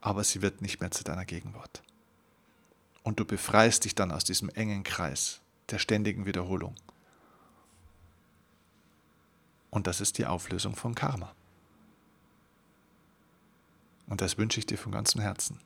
Aber 0.00 0.24
sie 0.24 0.40
wird 0.40 0.62
nicht 0.62 0.80
mehr 0.80 0.90
zu 0.90 1.04
deiner 1.04 1.26
Gegenwart. 1.26 1.82
Und 3.02 3.20
du 3.20 3.26
befreist 3.26 3.84
dich 3.84 3.94
dann 3.94 4.12
aus 4.12 4.24
diesem 4.24 4.48
engen 4.48 4.82
Kreis 4.82 5.40
der 5.68 5.78
ständigen 5.78 6.24
Wiederholung. 6.24 6.74
Und 9.68 9.86
das 9.86 10.00
ist 10.00 10.16
die 10.16 10.26
Auflösung 10.26 10.76
von 10.76 10.94
Karma. 10.94 11.34
Und 14.06 14.22
das 14.22 14.38
wünsche 14.38 14.58
ich 14.58 14.66
dir 14.66 14.78
von 14.78 14.90
ganzem 14.90 15.20
Herzen. 15.20 15.60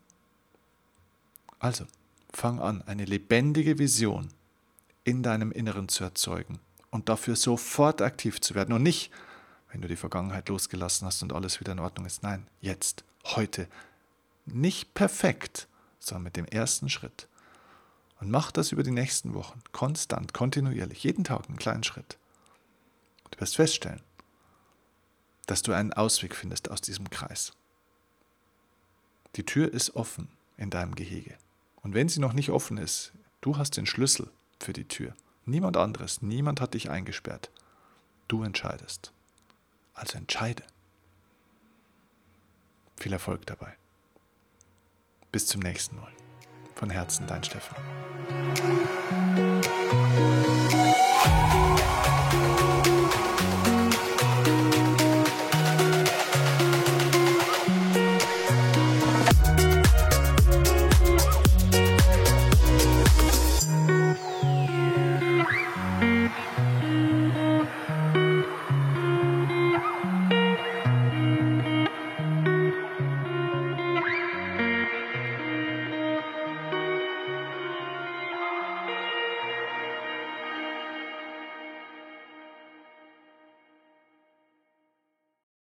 Also, 1.60 1.86
fang 2.32 2.58
an, 2.58 2.82
eine 2.82 3.04
lebendige 3.04 3.78
Vision 3.78 4.30
in 5.04 5.22
deinem 5.22 5.52
Inneren 5.52 5.88
zu 5.88 6.02
erzeugen 6.02 6.58
und 6.90 7.08
dafür 7.08 7.36
sofort 7.36 8.02
aktiv 8.02 8.40
zu 8.40 8.54
werden 8.54 8.74
und 8.74 8.82
nicht, 8.82 9.10
wenn 9.70 9.82
du 9.82 9.88
die 9.88 9.96
Vergangenheit 9.96 10.48
losgelassen 10.48 11.06
hast 11.06 11.22
und 11.22 11.32
alles 11.32 11.60
wieder 11.60 11.72
in 11.72 11.78
Ordnung 11.78 12.06
ist. 12.06 12.22
Nein, 12.22 12.46
jetzt, 12.60 13.04
heute. 13.24 13.68
Nicht 14.46 14.94
perfekt, 14.94 15.68
sondern 15.98 16.24
mit 16.24 16.36
dem 16.36 16.46
ersten 16.46 16.88
Schritt. 16.88 17.28
Und 18.20 18.30
mach 18.30 18.52
das 18.52 18.72
über 18.72 18.82
die 18.82 18.90
nächsten 18.90 19.34
Wochen, 19.34 19.60
konstant, 19.72 20.32
kontinuierlich, 20.32 21.02
jeden 21.02 21.24
Tag 21.24 21.48
einen 21.48 21.58
kleinen 21.58 21.84
Schritt. 21.84 22.16
Du 23.30 23.40
wirst 23.40 23.56
feststellen, 23.56 24.02
dass 25.46 25.62
du 25.62 25.72
einen 25.72 25.92
Ausweg 25.92 26.34
findest 26.34 26.70
aus 26.70 26.80
diesem 26.80 27.10
Kreis. 27.10 27.52
Die 29.36 29.44
Tür 29.44 29.72
ist 29.72 29.96
offen 29.96 30.28
in 30.56 30.70
deinem 30.70 30.94
Gehege. 30.94 31.36
Und 31.82 31.94
wenn 31.94 32.08
sie 32.08 32.20
noch 32.20 32.32
nicht 32.32 32.50
offen 32.50 32.78
ist, 32.78 33.12
du 33.40 33.58
hast 33.58 33.76
den 33.76 33.86
Schlüssel 33.86 34.30
für 34.64 34.72
die 34.72 34.88
Tür. 34.88 35.14
Niemand 35.44 35.76
anderes, 35.76 36.22
niemand 36.22 36.60
hat 36.60 36.74
dich 36.74 36.90
eingesperrt. 36.90 37.50
Du 38.28 38.42
entscheidest. 38.42 39.12
Also 39.92 40.18
entscheide. 40.18 40.64
Viel 42.96 43.12
Erfolg 43.12 43.46
dabei. 43.46 43.74
Bis 45.30 45.46
zum 45.46 45.60
nächsten 45.60 45.96
Mal. 45.96 46.12
Von 46.74 46.90
Herzen, 46.90 47.26
dein 47.26 47.44
Stefan. 47.44 47.76